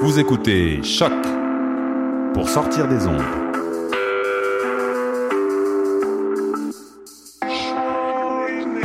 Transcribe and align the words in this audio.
Vous 0.00 0.20
écoutez 0.20 0.80
Choc 0.84 1.12
pour 2.32 2.48
sortir 2.48 2.86
des 2.86 3.04
ondes. 3.08 3.20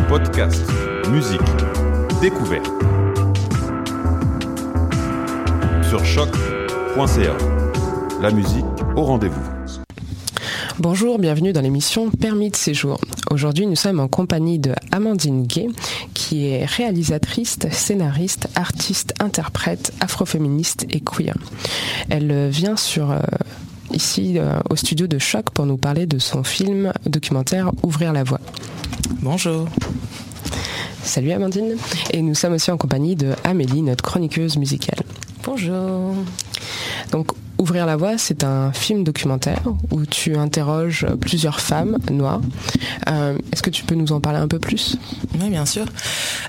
Podcast, 0.10 0.64
musique, 1.12 1.40
découverte. 2.20 2.66
Sur 5.88 6.04
choc.ca. 6.04 7.38
La 8.20 8.32
musique 8.32 8.66
au 8.96 9.04
rendez-vous. 9.04 9.54
Bonjour, 10.80 11.20
bienvenue 11.20 11.54
dans 11.54 11.62
l'émission 11.62 12.10
Permis 12.10 12.50
de 12.50 12.56
séjour. 12.56 13.00
Aujourd'hui, 13.30 13.68
nous 13.68 13.76
sommes 13.76 14.00
en 14.00 14.08
compagnie 14.08 14.58
de 14.58 14.74
Amandine 14.92 15.46
Gay, 15.46 15.68
qui 16.34 16.48
est 16.48 16.66
réalisatrice, 16.66 17.60
scénariste, 17.70 18.48
artiste, 18.56 19.14
interprète, 19.20 19.94
afroféministe 20.00 20.88
et 20.90 21.00
queer. 21.00 21.36
Elle 22.10 22.50
vient 22.50 22.76
sur 22.76 23.12
euh, 23.12 23.20
ici 23.92 24.40
euh, 24.40 24.58
au 24.72 24.76
studio 24.76 25.06
de 25.06 25.20
Choc 25.20 25.52
pour 25.52 25.68
nous 25.68 25.78
parler 25.78 26.08
de 26.08 26.18
son 26.18 26.44
film 26.44 26.92
documentaire 27.06 27.70
Ouvrir 27.84 28.14
la 28.14 28.24
voie. 28.24 28.40
Bonjour. 29.22 29.68
Salut 31.04 31.32
Amandine. 31.34 31.78
Et 32.10 32.24
nous 32.24 32.34
sommes 32.34 32.54
aussi 32.54 32.72
en 32.72 32.78
compagnie 32.78 33.16
de 33.16 33.34
Amélie, 33.44 33.84
notre 33.84 34.04
chroniqueuse 34.04 34.58
musicale. 34.58 35.04
Bonjour. 35.44 36.16
Donc 37.12 37.28
Ouvrir 37.64 37.86
la 37.86 37.96
voie, 37.96 38.18
c'est 38.18 38.44
un 38.44 38.74
film 38.74 39.06
documentaire 39.06 39.62
où 39.90 40.06
tu 40.06 40.36
interroges 40.36 41.08
plusieurs 41.22 41.62
femmes 41.62 41.98
noires. 42.12 42.42
Euh, 43.08 43.38
Est-ce 43.54 43.64
que 43.64 43.70
tu 43.70 43.86
peux 43.86 43.96
nous 43.96 44.12
en 44.12 44.20
parler 44.20 44.40
un 44.40 44.50
peu 44.50 44.60
plus? 44.60 44.98
Oui, 45.40 45.50
bien 45.50 45.66
sûr. 45.66 45.86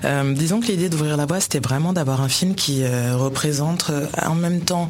Euh, 0.03 0.33
disons 0.33 0.59
que 0.59 0.67
l'idée 0.67 0.89
d'Ouvrir 0.89 1.15
la 1.15 1.25
voie, 1.25 1.39
c'était 1.39 1.61
vraiment 1.61 1.93
d'avoir 1.93 2.19
un 2.19 2.27
film 2.27 2.53
qui 2.53 2.83
euh, 2.83 3.15
représente 3.15 3.91
en 4.25 4.35
même 4.35 4.59
temps 4.59 4.89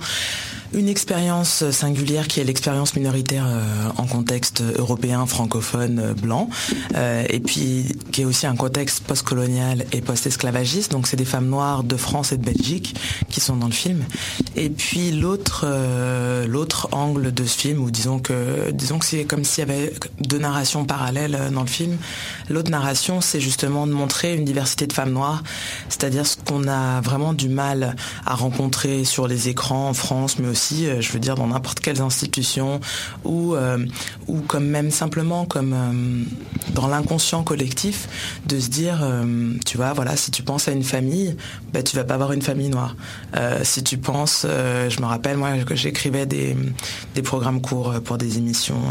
une 0.73 0.89
expérience 0.89 1.69
singulière 1.71 2.27
qui 2.27 2.39
est 2.39 2.43
l'expérience 2.43 2.95
minoritaire 2.95 3.45
euh, 3.47 3.89
en 3.97 4.05
contexte 4.05 4.61
européen, 4.61 5.25
francophone, 5.25 5.99
euh, 5.99 6.13
blanc, 6.13 6.49
euh, 6.95 7.23
et 7.29 7.39
puis 7.39 7.85
qui 8.11 8.21
est 8.21 8.25
aussi 8.25 8.47
un 8.47 8.55
contexte 8.55 9.03
postcolonial 9.03 9.85
et 9.91 10.01
post-esclavagiste. 10.01 10.91
Donc 10.91 11.07
c'est 11.07 11.17
des 11.17 11.25
femmes 11.25 11.47
noires 11.47 11.83
de 11.83 11.95
France 11.95 12.31
et 12.31 12.37
de 12.37 12.43
Belgique 12.43 12.95
qui 13.29 13.39
sont 13.39 13.55
dans 13.55 13.67
le 13.67 13.73
film. 13.73 14.03
Et 14.55 14.69
puis 14.69 15.11
l'autre 15.11 15.65
angle 16.91 17.33
de 17.33 17.45
ce 17.45 17.57
film, 17.57 17.81
où 17.81 17.91
disons 17.91 18.19
que 18.19 18.71
disons 18.71 18.99
que 18.99 19.05
c'est 19.05 19.25
comme 19.25 19.43
s'il 19.43 19.67
y 19.67 19.71
avait 19.71 19.93
deux 20.19 20.39
narrations 20.39 20.85
parallèles 20.85 21.37
dans 21.53 21.61
le 21.61 21.67
film. 21.67 21.97
L'autre 22.49 22.71
narration, 22.71 23.21
c'est 23.21 23.39
justement 23.39 23.87
de 23.87 23.91
montrer 23.91 24.35
une 24.35 24.45
diversité 24.45 24.87
de 24.87 24.93
femmes 24.93 25.11
noires, 25.11 25.43
c'est-à-dire 25.89 26.25
ce 26.25 26.37
qu'on 26.37 26.67
a 26.67 27.01
vraiment 27.01 27.33
du 27.33 27.49
mal 27.49 27.95
à 28.25 28.35
rencontrer 28.35 29.03
sur 29.03 29.27
les 29.27 29.49
écrans 29.49 29.89
en 29.89 29.93
France, 29.93 30.37
mais 30.39 30.47
aussi, 30.47 30.54
euh, 30.55 31.01
je 31.01 31.11
veux 31.11 31.19
dire, 31.19 31.35
dans 31.35 31.47
n'importe 31.47 31.79
quelles 31.79 32.01
institutions 32.01 32.79
ou 33.23 33.55
euh, 33.55 33.85
ou 34.27 34.39
comme 34.39 34.65
même 34.65 34.91
simplement 34.91 35.45
comme 35.45 35.73
euh, 35.73 36.23
dans 36.73 36.87
l'inconscient 36.87 37.43
collectif 37.43 38.07
de 38.47 38.59
se 38.59 38.69
dire, 38.69 39.03
tu 39.65 39.77
vois, 39.77 39.93
voilà, 39.93 40.15
si 40.15 40.31
tu 40.31 40.43
penses 40.43 40.67
à 40.67 40.71
une 40.71 40.83
famille, 40.83 41.35
ben 41.73 41.83
tu 41.83 41.95
vas 41.95 42.03
pas 42.03 42.15
avoir 42.15 42.31
une 42.31 42.41
famille 42.41 42.69
noire. 42.69 42.95
Si 43.63 43.83
tu 43.83 43.97
penses, 43.97 44.45
je 44.45 45.01
me 45.01 45.05
rappelle 45.05 45.37
moi 45.37 45.57
que 45.59 45.75
j'écrivais 45.75 46.25
des 46.25 46.55
des 47.13 47.21
programmes 47.21 47.61
courts 47.61 47.93
pour 48.03 48.17
des 48.17 48.37
émissions 48.37 48.81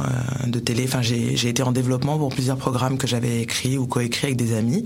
de 0.46 0.58
télé. 0.58 0.84
Enfin, 0.86 1.02
j'ai 1.02 1.48
été 1.48 1.62
en 1.62 1.72
développement 1.72 2.16
pour 2.16 2.30
plusieurs 2.30 2.56
programmes 2.56 2.96
que 2.96 3.06
j'avais 3.06 3.42
écrits 3.42 3.76
ou 3.76 3.86
coécrits 3.86 4.28
avec 4.28 4.36
des 4.36 4.56
amis. 4.56 4.84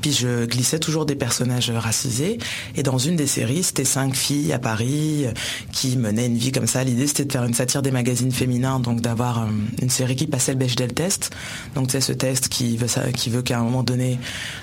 Puis 0.00 0.12
je 0.12 0.46
glissais 0.46 0.78
toujours 0.78 1.06
des 1.06 1.16
personnages 1.16 1.70
racisés. 1.70 2.38
Et 2.76 2.82
dans 2.82 2.98
une 2.98 3.16
des 3.16 3.26
séries, 3.26 3.62
c'était 3.62 3.84
cinq 3.84 4.14
filles 4.14 4.52
à 4.52 4.58
Paris 4.58 5.26
qui 5.72 5.96
une 6.16 6.36
vie 6.36 6.52
comme 6.52 6.66
ça. 6.66 6.84
L'idée, 6.84 7.06
c'était 7.06 7.24
de 7.24 7.32
faire 7.32 7.44
une 7.44 7.54
satire 7.54 7.82
des 7.82 7.90
magazines 7.90 8.32
féminins, 8.32 8.80
donc 8.80 9.00
d'avoir 9.00 9.42
euh, 9.42 9.46
une 9.80 9.90
série 9.90 10.16
qui 10.16 10.26
passait 10.26 10.52
le 10.52 10.58
Bechdel 10.58 10.92
test. 10.92 11.30
Donc 11.74 11.90
c'est 11.90 12.00
ce 12.00 12.12
test 12.12 12.48
qui 12.48 12.76
veut 12.76 12.88
ça, 12.88 13.10
qui 13.12 13.30
veut 13.30 13.42
qu'à 13.42 13.58
un 13.58 13.62
moment 13.62 13.82
donné, 13.82 14.18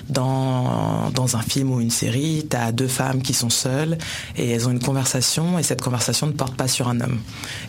dans 0.08 1.10
dans 1.14 1.36
un 1.36 1.42
film 1.42 1.72
ou 1.72 1.80
une 1.80 1.90
série, 1.90 2.46
tu 2.48 2.56
as 2.56 2.72
deux 2.72 2.88
femmes 2.88 3.22
qui 3.22 3.34
sont 3.34 3.50
seules 3.50 3.98
et 4.36 4.50
elles 4.50 4.68
ont 4.68 4.70
une 4.70 4.80
conversation 4.80 5.58
et 5.58 5.62
cette 5.62 5.82
conversation 5.82 6.26
ne 6.26 6.32
porte 6.32 6.54
pas 6.56 6.68
sur 6.68 6.88
un 6.88 7.00
homme. 7.00 7.18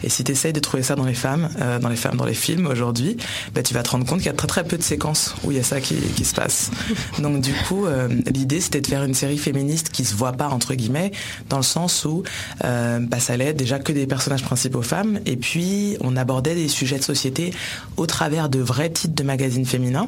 Et 0.03 0.09
si 0.09 0.23
tu 0.23 0.31
essayes 0.31 0.53
de 0.53 0.59
trouver 0.59 0.83
ça 0.83 0.95
dans 0.95 1.05
les 1.05 1.13
femmes, 1.13 1.49
euh, 1.59 1.79
dans 1.79 1.89
les 1.89 1.95
femmes, 1.95 2.17
dans 2.17 2.25
les 2.25 2.33
films 2.33 2.67
aujourd'hui, 2.67 3.17
bah, 3.53 3.63
tu 3.63 3.73
vas 3.73 3.83
te 3.83 3.89
rendre 3.89 4.05
compte 4.05 4.19
qu'il 4.19 4.27
y 4.27 4.29
a 4.29 4.33
très 4.33 4.47
très 4.47 4.63
peu 4.63 4.77
de 4.77 4.83
séquences 4.83 5.35
où 5.43 5.51
il 5.51 5.57
y 5.57 5.59
a 5.59 5.63
ça 5.63 5.81
qui, 5.81 5.95
qui 5.95 6.25
se 6.25 6.33
passe. 6.33 6.71
Donc 7.19 7.41
du 7.41 7.53
coup, 7.67 7.85
euh, 7.85 8.07
l'idée 8.33 8.61
c'était 8.61 8.81
de 8.81 8.87
faire 8.87 9.03
une 9.03 9.13
série 9.15 9.37
féministe 9.37 9.89
qui 9.89 10.05
se 10.05 10.15
voit 10.15 10.33
pas 10.33 10.49
entre 10.49 10.75
guillemets, 10.75 11.11
dans 11.49 11.57
le 11.57 11.63
sens 11.63 12.05
où 12.05 12.23
bah, 12.61 13.19
ça 13.19 13.37
être 13.47 13.57
que 13.77 13.91
des 13.91 14.07
personnages 14.07 14.43
principaux 14.43 14.81
femmes, 14.81 15.19
et 15.27 15.37
puis 15.37 15.97
on 16.01 16.17
abordait 16.17 16.55
des 16.55 16.67
sujets 16.67 16.97
de 16.97 17.03
société 17.03 17.53
au 17.97 18.07
travers 18.07 18.49
de 18.49 18.59
vrais 18.59 18.89
titres 18.89 19.13
de 19.13 19.23
magazines 19.23 19.65
féminins. 19.65 20.07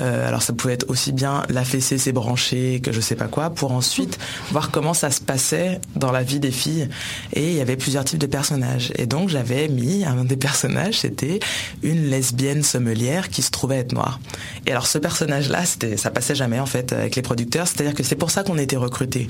Euh, 0.00 0.26
alors 0.26 0.42
ça 0.42 0.52
pouvait 0.52 0.74
être 0.74 0.90
aussi 0.90 1.12
bien 1.12 1.44
la 1.48 1.64
fessée 1.64 1.98
s'est 1.98 2.12
branchée 2.12 2.80
que 2.82 2.90
je 2.90 3.00
sais 3.00 3.14
pas 3.14 3.28
quoi, 3.28 3.50
pour 3.50 3.70
ensuite 3.70 4.18
voir 4.50 4.70
comment 4.70 4.94
ça 4.94 5.10
se 5.10 5.20
passait 5.20 5.80
dans 5.94 6.10
la 6.10 6.24
vie 6.24 6.40
des 6.40 6.50
filles. 6.50 6.88
Et 7.34 7.50
il 7.50 7.54
y 7.54 7.60
avait 7.60 7.76
plusieurs 7.76 8.04
types 8.04 8.18
de 8.18 8.26
personnages. 8.26 8.92
Et 8.96 9.06
donc 9.06 9.28
j'avais 9.28 9.68
mis 9.68 10.04
un 10.04 10.24
des 10.24 10.36
personnages, 10.36 11.00
c'était 11.00 11.38
une 11.82 12.08
lesbienne 12.08 12.62
sommelière 12.62 13.28
qui 13.28 13.42
se 13.42 13.50
trouvait 13.50 13.76
être 13.76 13.92
noire. 13.92 14.18
Et 14.66 14.72
alors 14.72 14.86
ce 14.88 14.98
personnage-là, 14.98 15.62
ça 15.96 16.10
passait 16.10 16.34
jamais 16.34 16.58
en 16.58 16.66
fait 16.66 16.92
avec 16.92 17.14
les 17.14 17.22
producteurs. 17.22 17.68
C'est-à-dire 17.68 17.94
que 17.94 18.02
c'est 18.02 18.16
pour 18.16 18.32
ça 18.32 18.42
qu'on 18.42 18.58
était 18.58 18.76
recrutés. 18.76 19.28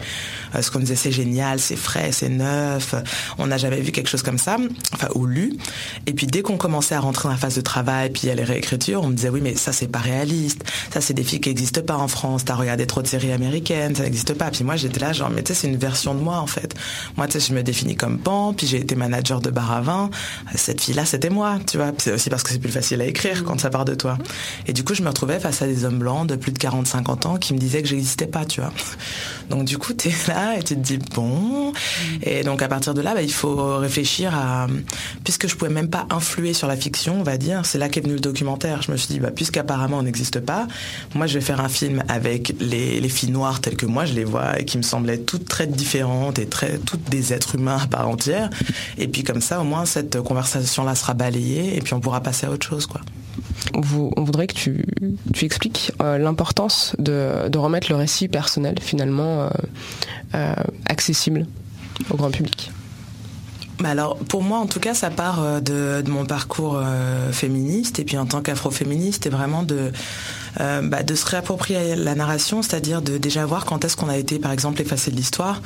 Parce 0.53 0.71
qu'on 0.71 0.79
disait 0.79 0.97
c'est 0.97 1.13
génial, 1.13 1.61
c'est 1.61 1.77
frais, 1.77 2.11
c'est 2.11 2.31
neuf. 2.31 2.95
On 3.37 3.47
n'a 3.47 3.59
jamais 3.59 3.81
vu 3.81 3.93
quelque 3.93 4.09
chose 4.09 4.23
comme 4.23 4.39
ça, 4.39 4.57
enfin 4.95 5.09
ou 5.15 5.27
lu. 5.27 5.57
Et 6.07 6.15
puis 6.15 6.27
dès 6.27 6.41
qu'on 6.41 6.57
commençait 6.57 6.95
à 6.95 7.01
rentrer 7.01 7.25
dans 7.25 7.33
la 7.33 7.37
phase 7.37 7.55
de 7.55 7.61
travail, 7.61 8.11
puis 8.11 8.31
à 8.31 8.35
les 8.35 8.45
réécritures, 8.45 9.03
on 9.03 9.09
me 9.09 9.15
disait 9.15 9.29
oui 9.29 9.41
mais 9.43 9.55
ça 9.57 9.73
c'est 9.73 9.89
pas 9.89 9.99
réaliste. 9.99 10.65
Ça 10.93 11.03
c'est 11.03 11.13
des 11.13 11.23
filles 11.23 11.41
qui 11.41 11.51
n'existent 11.51 11.83
pas 11.83 11.97
en 11.97 12.09
France. 12.09 12.47
T'as 12.47 12.55
regardé 12.55 12.87
trop 12.87 13.03
de 13.03 13.07
séries 13.07 13.33
américaines, 13.33 13.95
ça 13.95 14.05
n'existe 14.05 14.33
pas. 14.33 14.51
Puis 14.51 14.65
moi 14.65 14.77
j'étais 14.77 15.01
là 15.01 15.13
genre 15.13 15.29
mais 15.29 15.43
tu 15.43 15.53
sais 15.53 15.61
c'est 15.61 15.69
une 15.69 15.77
version 15.77 16.15
de 16.15 16.21
moi 16.21 16.39
en 16.39 16.47
fait. 16.47 16.75
Moi 17.19 17.27
tu 17.27 17.39
sais 17.39 17.47
je 17.49 17.55
me 17.55 17.63
définis 17.63 17.97
comme 17.97 18.19
pan, 18.19 18.55
puis 18.55 18.67
j'ai 18.67 18.79
été 18.79 18.95
manager 18.95 19.43
de 19.43 19.51
bar 19.51 19.71
à 19.71 19.83
vin. 19.83 20.11
Cette 20.55 20.81
fille 20.81 20.95
là 20.95 21.05
c'était 21.05 21.29
moi, 21.29 21.59
tu 21.67 21.77
vois. 21.77 21.93
C'est 21.99 22.13
aussi 22.13 22.31
parce 22.31 22.43
que 22.43 22.51
c'est 22.51 22.59
plus 22.59 22.73
facile 22.73 23.03
à 23.03 23.05
écrire 23.05 23.45
quand 23.45 23.61
ça 23.61 23.69
part 23.69 23.85
de 23.85 23.95
toi. 23.95 24.17
Et 24.67 24.73
du 24.73 24.83
coup 24.83 24.95
je 24.95 25.03
me 25.03 25.11
retrouvais 25.27 25.41
face 25.41 25.63
à 25.63 25.67
des 25.67 25.85
hommes 25.85 25.99
blancs 25.99 26.27
de 26.27 26.37
plus 26.37 26.53
de 26.53 26.59
40-50 26.59 27.27
ans 27.27 27.37
qui 27.37 27.55
me 27.55 27.59
disaient 27.59 27.83
que 27.83 27.89
j'existais 27.89 28.27
pas, 28.27 28.45
tu 28.45 28.61
vois. 28.61 28.73
Donc 29.51 29.65
du 29.65 29.79
coup 29.79 29.93
tu 29.93 30.09
es 30.09 30.15
là 30.29 30.57
et 30.59 30.63
tu 30.63 30.75
te 30.75 30.81
dis 30.81 30.99
bon. 30.99 31.73
Et 32.23 32.43
donc 32.43 32.63
à 32.63 32.69
partir 32.69 32.95
de 32.95 33.01
là 33.01 33.15
bah, 33.15 33.23
il 33.23 33.33
faut 33.33 33.79
réfléchir 33.79 34.35
à 34.35 34.67
puisque 35.25 35.49
je 35.49 35.57
pouvais 35.57 35.71
même 35.71 35.89
pas 35.89 36.07
influer 36.11 36.53
sur 36.53 36.69
la 36.69 36.77
fiction, 36.77 37.21
on 37.21 37.23
va 37.23 37.37
dire. 37.37 37.65
C'est 37.65 37.79
là 37.79 37.89
qu'est 37.89 38.01
venu 38.01 38.15
le 38.15 38.21
documentaire. 38.21 38.83
Je 38.83 38.93
me 38.93 38.97
suis 38.97 39.09
dit 39.09 39.21
bah 39.21 39.31
puisqu'apparemment 39.35 39.99
on 39.99 40.03
n'existe 40.03 40.41
pas, 40.41 40.67
moi 41.15 41.27
je 41.27 41.35
vais 41.35 41.45
faire 41.45 41.61
un 41.61 41.69
film 41.69 42.03
avec 42.09 42.55
les, 42.61 43.01
les 43.01 43.09
filles 43.09 43.31
noires 43.31 43.61
telles 43.61 43.77
que 43.77 43.87
moi 43.87 44.05
je 44.05 44.15
les 44.15 44.25
vois 44.25 44.61
et 44.61 44.65
qui 44.65 44.79
me 44.79 44.83
semblaient 44.83 45.19
toutes 45.19 45.49
très 45.49 45.67
différentes 45.67 46.39
et 46.39 46.47
très 46.47 46.79
toutes 46.79 47.09
des 47.11 47.33
êtres 47.33 47.57
humains 47.57 47.79
à 47.83 47.87
part 47.87 48.09
entière. 48.09 48.51
Et 48.99 49.09
puis 49.09 49.23
comme 49.23 49.41
ça 49.41 49.61
au 49.61 49.65
moins 49.65 49.87
cette 49.87 50.21
conversation 50.21 50.85
là 50.85 50.95
sera 50.95 51.15
balayée 51.15 51.77
et 51.77 51.81
puis 51.81 51.95
on 51.95 52.01
pourra 52.01 52.21
passer 52.21 52.47
à 52.47 52.51
autre 52.51 52.67
chose 52.67 52.87
quoi. 52.87 53.01
On 53.75 53.81
voudrait 53.81 54.47
que 54.47 54.55
tu, 54.55 54.85
expliques 55.43 55.93
euh, 56.03 56.19
l'importance 56.19 56.95
de, 56.99 57.57
remettre 57.57 57.91
le 57.91 57.97
récit 57.97 58.29
personnel 58.29 58.77
finalement 58.81 59.43
euh, 59.43 59.49
euh, 60.35 60.55
accessible 60.89 61.47
au 62.11 62.17
grand 62.17 62.31
public. 62.31 62.71
Bah 63.79 63.91
alors, 63.91 64.17
pour 64.17 64.43
moi, 64.43 64.59
en 64.59 64.67
tout 64.67 64.81
cas, 64.81 64.95
ça 64.95 65.11
part 65.11 65.61
de, 65.61 66.01
de 66.01 66.11
mon 66.11 66.25
parcours 66.25 66.83
féministe 67.33 67.99
et 67.99 68.05
puis 68.05 68.17
en 68.17 68.25
tant 68.25 68.41
qu'afroféministe, 68.41 69.27
et 69.27 69.29
vraiment 69.29 69.63
de 69.63 69.93
bah, 70.59 71.03
de 71.03 71.15
se 71.15 71.27
réapproprier 71.27 71.97
la 71.97 72.15
narration, 72.15 72.63
c'est-à-dire 72.63 73.03
de 73.03 73.19
déjà 73.19 73.45
voir 73.45 73.65
quand 73.65 73.85
est-ce 73.85 73.97
qu'on 73.97 74.09
a 74.09 74.17
été, 74.17 74.39
par 74.39 74.53
exemple, 74.53 74.81
effacé 74.81 75.11
de 75.11 75.17
l'histoire, 75.17 75.61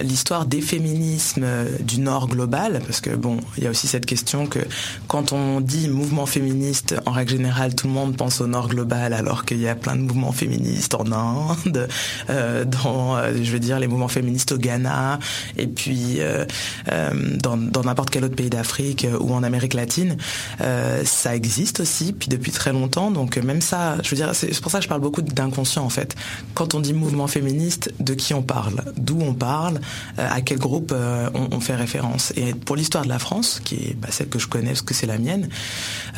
l'histoire 0.00 0.46
des 0.46 0.60
féminismes 0.60 1.46
du 1.80 2.00
Nord 2.00 2.28
global, 2.28 2.80
parce 2.86 3.00
que 3.00 3.10
bon, 3.10 3.38
il 3.56 3.64
y 3.64 3.66
a 3.66 3.70
aussi 3.70 3.86
cette 3.86 4.06
question 4.06 4.46
que 4.46 4.60
quand 5.08 5.32
on 5.32 5.60
dit 5.60 5.88
mouvement 5.88 6.26
féministe, 6.26 6.94
en 7.06 7.12
règle 7.12 7.32
générale, 7.32 7.74
tout 7.74 7.86
le 7.86 7.92
monde 7.92 8.16
pense 8.16 8.40
au 8.40 8.46
Nord 8.46 8.68
global, 8.68 9.12
alors 9.12 9.44
qu'il 9.44 9.60
y 9.60 9.68
a 9.68 9.74
plein 9.74 9.96
de 9.96 10.02
mouvements 10.02 10.32
féministes 10.32 10.94
en 10.94 11.10
Inde, 11.12 11.88
dans, 12.28 13.22
je 13.32 13.50
veux 13.50 13.60
dire, 13.60 13.78
les 13.78 13.86
mouvements 13.86 14.08
féministes 14.08 14.52
au 14.52 14.58
Ghana, 14.58 15.18
et 15.56 15.66
puis 15.66 16.20
dans 17.42 17.82
n'importe 17.84 18.10
quel 18.10 18.24
autre 18.24 18.36
pays 18.36 18.50
d'Afrique 18.50 19.06
ou 19.20 19.34
en 19.34 19.42
Amérique 19.42 19.74
latine, 19.74 20.16
ça 21.04 21.34
existe 21.34 21.80
aussi, 21.80 22.12
puis 22.12 22.28
depuis 22.28 22.52
très 22.52 22.72
longtemps. 22.72 23.10
Donc 23.10 23.36
même 23.36 23.60
ça, 23.66 23.96
je 24.02 24.10
veux 24.10 24.16
dire, 24.16 24.30
c'est 24.34 24.58
pour 24.60 24.70
ça 24.70 24.78
que 24.78 24.84
je 24.84 24.88
parle 24.88 25.00
beaucoup 25.00 25.22
d'inconscient 25.22 25.84
en 25.84 25.90
fait. 25.90 26.14
Quand 26.54 26.74
on 26.74 26.80
dit 26.80 26.94
mouvement 26.94 27.26
féministe, 27.26 27.92
de 28.00 28.14
qui 28.14 28.32
on 28.34 28.42
parle, 28.42 28.82
d'où 28.96 29.18
on 29.20 29.34
parle, 29.34 29.80
euh, 30.18 30.28
à 30.30 30.40
quel 30.40 30.58
groupe 30.58 30.92
euh, 30.94 31.28
on, 31.34 31.60
fait 31.60 31.74
référence? 31.74 32.32
Et 32.36 32.54
pour 32.54 32.76
l'histoire 32.76 33.04
de 33.04 33.08
la 33.08 33.18
France, 33.18 33.60
qui 33.64 33.74
est 33.74 33.96
bah, 34.00 34.08
celle 34.10 34.28
que 34.28 34.38
je 34.38 34.46
connais 34.46 34.68
parce 34.68 34.82
que 34.82 34.94
c'est 34.94 35.06
la 35.06 35.18
mienne, 35.18 35.48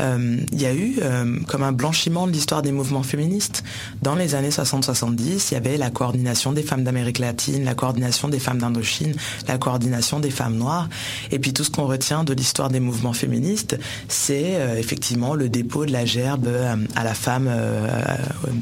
euh, 0.00 0.38
il 0.52 0.60
y 0.60 0.66
a 0.66 0.74
eu 0.74 0.98
comme 1.46 1.62
un 1.62 1.72
blanchiment 1.72 2.26
de 2.26 2.32
l'histoire 2.32 2.62
des 2.62 2.72
mouvements 2.72 3.02
féministes. 3.02 3.64
Dans 4.02 4.14
les 4.14 4.34
années 4.34 4.50
60-70, 4.50 5.48
il 5.50 5.54
y 5.54 5.56
avait 5.56 5.76
la 5.76 5.90
coordination 5.90 6.52
des 6.52 6.62
femmes 6.62 6.84
d'Amérique 6.84 7.18
latine, 7.18 7.64
la 7.64 7.74
coordination 7.74 8.28
des 8.28 8.38
femmes 8.38 8.58
d'Indochine, 8.58 9.14
la 9.46 9.58
coordination 9.58 10.20
des 10.20 10.30
femmes 10.30 10.56
noires. 10.56 10.88
Et 11.30 11.38
puis 11.38 11.52
tout 11.52 11.64
ce 11.64 11.70
qu'on 11.70 11.86
retient 11.86 12.24
de 12.24 12.32
l'histoire 12.32 12.68
des 12.68 12.80
mouvements 12.80 13.12
féministes, 13.12 13.78
c'est 14.08 14.58
effectivement 14.78 15.34
le 15.34 15.48
dépôt 15.48 15.86
de 15.86 15.92
la 15.92 16.04
gerbe 16.04 16.48
à 16.96 17.04
la 17.04 17.14
femme 17.14 17.37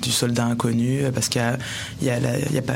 du 0.03 0.11
soldat 0.11 0.45
inconnu, 0.45 1.03
parce 1.15 1.29
qu'il 1.29 1.43
y 2.03 2.11
a, 2.11 2.63
pas 2.63 2.75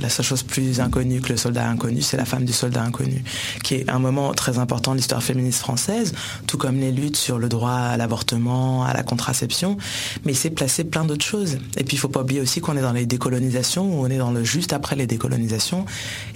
la, 0.00 0.08
seule 0.08 0.24
chose 0.24 0.42
plus 0.42 0.80
inconnue 0.80 1.20
que 1.20 1.30
le 1.30 1.36
soldat 1.36 1.68
inconnu, 1.68 2.02
c'est 2.02 2.16
la 2.16 2.24
femme 2.24 2.44
du 2.44 2.52
soldat 2.52 2.82
inconnu, 2.82 3.22
qui 3.62 3.74
est 3.76 3.90
un 3.90 3.98
moment 3.98 4.32
très 4.34 4.58
important 4.58 4.92
de 4.92 4.96
l'histoire 4.96 5.22
féministe 5.22 5.60
française, 5.60 6.12
tout 6.46 6.58
comme 6.58 6.78
les 6.78 6.92
luttes 6.92 7.16
sur 7.16 7.38
le 7.38 7.48
droit 7.48 7.72
à 7.72 7.96
l'avortement, 7.96 8.84
à 8.84 8.92
la 8.92 9.02
contraception, 9.02 9.76
mais 10.24 10.32
il 10.32 10.36
s'est 10.36 10.50
placé 10.50 10.84
plein 10.84 11.04
d'autres 11.04 11.24
choses. 11.24 11.58
Et 11.76 11.84
puis 11.84 11.96
il 11.96 12.00
faut 12.00 12.08
pas 12.08 12.22
oublier 12.22 12.40
aussi 12.40 12.60
qu'on 12.60 12.76
est 12.76 12.82
dans 12.82 12.92
les 12.92 13.06
décolonisations, 13.06 13.84
ou 13.84 14.04
on 14.04 14.08
est 14.08 14.18
dans 14.18 14.30
le 14.30 14.44
juste 14.44 14.72
après 14.72 14.96
les 14.96 15.06
décolonisations, 15.06 15.86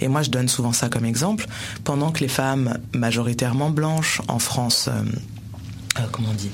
et 0.01 0.07
moi 0.07 0.21
je 0.21 0.29
donne 0.29 0.47
souvent 0.47 0.73
ça 0.73 0.89
comme 0.89 1.05
exemple, 1.05 1.47
pendant 1.83 2.11
que 2.11 2.19
les 2.19 2.27
femmes 2.27 2.77
majoritairement 2.93 3.69
blanches 3.69 4.21
en 4.27 4.39
France 4.39 4.89
euh, 4.89 5.01
euh, 5.99 6.07
comment 6.11 6.29
on 6.31 6.33
dit, 6.33 6.49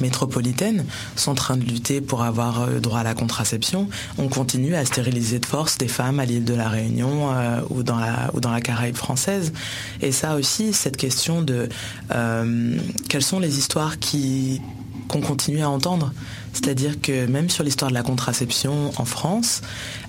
métropolitaines 0.00 0.84
sont 1.16 1.32
en 1.32 1.34
train 1.34 1.56
de 1.56 1.64
lutter 1.64 2.00
pour 2.00 2.22
avoir 2.22 2.62
euh, 2.62 2.78
droit 2.80 3.00
à 3.00 3.04
la 3.04 3.14
contraception, 3.14 3.88
on 4.18 4.28
continue 4.28 4.74
à 4.74 4.84
stériliser 4.84 5.38
de 5.38 5.46
force 5.46 5.78
des 5.78 5.88
femmes 5.88 6.20
à 6.20 6.24
l'île 6.24 6.44
de 6.44 6.54
la 6.54 6.68
Réunion 6.68 7.32
euh, 7.32 7.60
ou, 7.70 7.82
dans 7.82 7.98
la, 7.98 8.60
Caraïbe 8.60 8.96
française. 8.96 9.52
Et 10.00 10.12
ça 10.12 10.34
aussi, 10.36 10.72
cette 10.72 10.96
question 10.96 11.42
de 11.42 11.68
quelles 13.08 13.22
sont 13.22 13.38
les 13.38 13.58
histoires 13.58 13.98
qui 13.98 14.60
qu'on 15.08 15.20
continue 15.20 15.62
à 15.62 15.70
entendre. 15.70 16.12
C'est-à-dire 16.56 17.02
que 17.02 17.26
même 17.26 17.50
sur 17.50 17.64
l'histoire 17.64 17.90
de 17.90 17.94
la 17.94 18.02
contraception 18.02 18.90
en 18.96 19.04
France, 19.04 19.60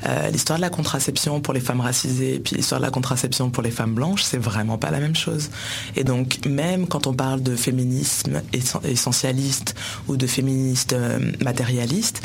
euh, 0.05 0.29
l'histoire 0.29 0.57
de 0.57 0.61
la 0.61 0.69
contraception 0.69 1.41
pour 1.41 1.53
les 1.53 1.59
femmes 1.59 1.81
racisées 1.81 2.35
et 2.35 2.39
puis 2.39 2.55
l'histoire 2.55 2.79
de 2.79 2.85
la 2.85 2.91
contraception 2.91 3.49
pour 3.49 3.63
les 3.63 3.69
femmes 3.69 3.93
blanches, 3.93 4.23
c'est 4.23 4.37
vraiment 4.37 4.77
pas 4.77 4.89
la 4.89 4.99
même 4.99 5.15
chose. 5.15 5.49
Et 5.97 6.05
donc 6.05 6.45
même 6.45 6.87
quand 6.87 7.05
on 7.05 7.13
parle 7.13 7.43
de 7.43 7.57
féminisme 7.57 8.41
essentialiste 8.85 9.75
ou 10.07 10.15
de 10.15 10.25
féministe 10.25 10.93
euh, 10.93 11.19
matérialiste, 11.43 12.21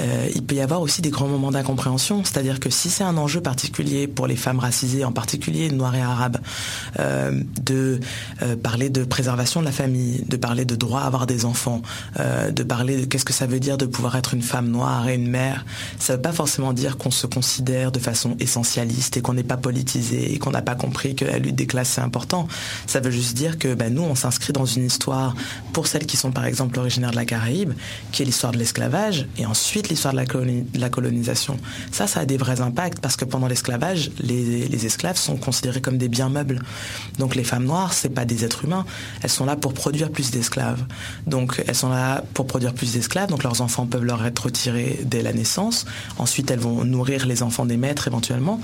euh, 0.00 0.28
il 0.34 0.44
peut 0.44 0.54
y 0.54 0.60
avoir 0.60 0.80
aussi 0.80 1.02
des 1.02 1.10
grands 1.10 1.26
moments 1.26 1.50
d'incompréhension. 1.50 2.24
C'est-à-dire 2.24 2.60
que 2.60 2.70
si 2.70 2.90
c'est 2.90 3.04
un 3.04 3.16
enjeu 3.16 3.40
particulier 3.40 4.06
pour 4.06 4.26
les 4.26 4.36
femmes 4.36 4.58
racisées, 4.58 5.04
en 5.04 5.12
particulier 5.12 5.70
noires 5.70 5.94
et 5.94 6.00
arabes, 6.00 6.38
euh, 6.98 7.42
de 7.60 8.00
euh, 8.42 8.56
parler 8.56 8.90
de 8.90 9.04
préservation 9.04 9.60
de 9.60 9.66
la 9.66 9.72
famille, 9.72 10.24
de 10.28 10.36
parler 10.36 10.64
de 10.64 10.76
droit 10.76 11.00
à 11.00 11.06
avoir 11.06 11.26
des 11.26 11.44
enfants, 11.44 11.82
de 12.18 12.62
parler 12.62 13.00
de 13.00 13.04
qu'est-ce 13.06 13.24
que 13.24 13.32
ça 13.32 13.46
veut 13.46 13.60
dire 13.60 13.78
de 13.78 13.86
pouvoir 13.86 14.16
être 14.16 14.34
une 14.34 14.42
femme 14.42 14.68
noire 14.68 15.08
et 15.08 15.14
une 15.14 15.28
mère, 15.28 15.64
ça 15.98 16.12
ne 16.12 16.16
veut 16.16 16.22
pas 16.22 16.32
forcément 16.32 16.72
dire 16.72 16.96
qu'on 16.96 17.10
se 17.10 17.26
considère 17.26 17.92
de 17.92 17.98
façon 17.98 18.36
essentialiste 18.40 19.16
et 19.16 19.22
qu'on 19.22 19.34
n'est 19.34 19.42
pas 19.42 19.56
politisé 19.56 20.34
et 20.34 20.38
qu'on 20.38 20.50
n'a 20.50 20.62
pas 20.62 20.74
compris 20.74 21.14
que 21.14 21.24
la 21.24 21.38
lutte 21.38 21.56
des 21.56 21.66
classes 21.66 21.90
c'est 21.90 22.00
important. 22.00 22.48
Ça 22.86 23.00
veut 23.00 23.10
juste 23.10 23.36
dire 23.36 23.58
que 23.58 23.74
ben, 23.74 23.92
nous, 23.92 24.02
on 24.02 24.14
s'inscrit 24.14 24.52
dans 24.52 24.66
une 24.66 24.84
histoire 24.84 25.34
pour 25.72 25.86
celles 25.86 26.06
qui 26.06 26.16
sont 26.16 26.32
par 26.32 26.44
exemple 26.44 26.78
originaires 26.78 27.10
de 27.10 27.16
la 27.16 27.24
Caraïbe, 27.24 27.72
qui 28.12 28.22
est 28.22 28.24
l'histoire 28.24 28.52
de 28.52 28.58
l'esclavage, 28.58 29.26
et 29.38 29.46
ensuite 29.46 29.79
l'histoire 29.88 30.14
de, 30.14 30.78
la 30.78 30.88
colonisation. 30.88 31.58
Ça, 31.92 32.06
ça 32.06 32.20
a 32.20 32.24
des 32.24 32.36
vrais 32.36 32.60
impacts 32.60 33.00
parce 33.00 33.16
que 33.16 33.24
pendant 33.24 33.46
l'esclavage, 33.46 34.10
les, 34.20 34.86
esclaves 34.86 35.16
sont 35.16 35.36
considérés 35.36 35.80
comme 35.80 35.98
des 35.98 36.08
biens 36.08 36.28
meubles. 36.28 36.60
Donc 37.18 37.34
les 37.34 37.44
femmes 37.44 37.64
noires, 37.64 37.92
c'est 37.92 38.08
pas 38.08 38.24
des 38.24 38.44
êtres 38.44 38.64
humains. 38.64 38.84
Elles 39.22 39.30
sont 39.30 39.44
là 39.44 39.56
pour 39.56 39.74
produire 39.74 40.10
plus 40.10 40.30
d'esclaves. 40.30 40.84
Donc 41.26 41.62
elles 41.66 41.74
sont 41.74 41.90
là 41.90 42.24
pour 42.34 42.46
produire 42.46 42.74
plus 42.74 42.92
d'esclaves. 42.92 43.28
Donc 43.28 43.42
leurs 43.42 43.60
enfants 43.60 43.86
peuvent 43.86 44.04
leur 44.04 44.24
être 44.24 44.44
retirés 44.44 45.00
dès 45.04 45.22
la 45.22 45.32
naissance. 45.32 45.86
Ensuite, 46.18 46.50
elles 46.50 46.60
vont 46.60 46.84
nourrir 46.84 47.26
les 47.26 47.42
enfants 47.42 47.66
des 47.66 47.76
maîtres 47.76 48.08
éventuellement. 48.08 48.60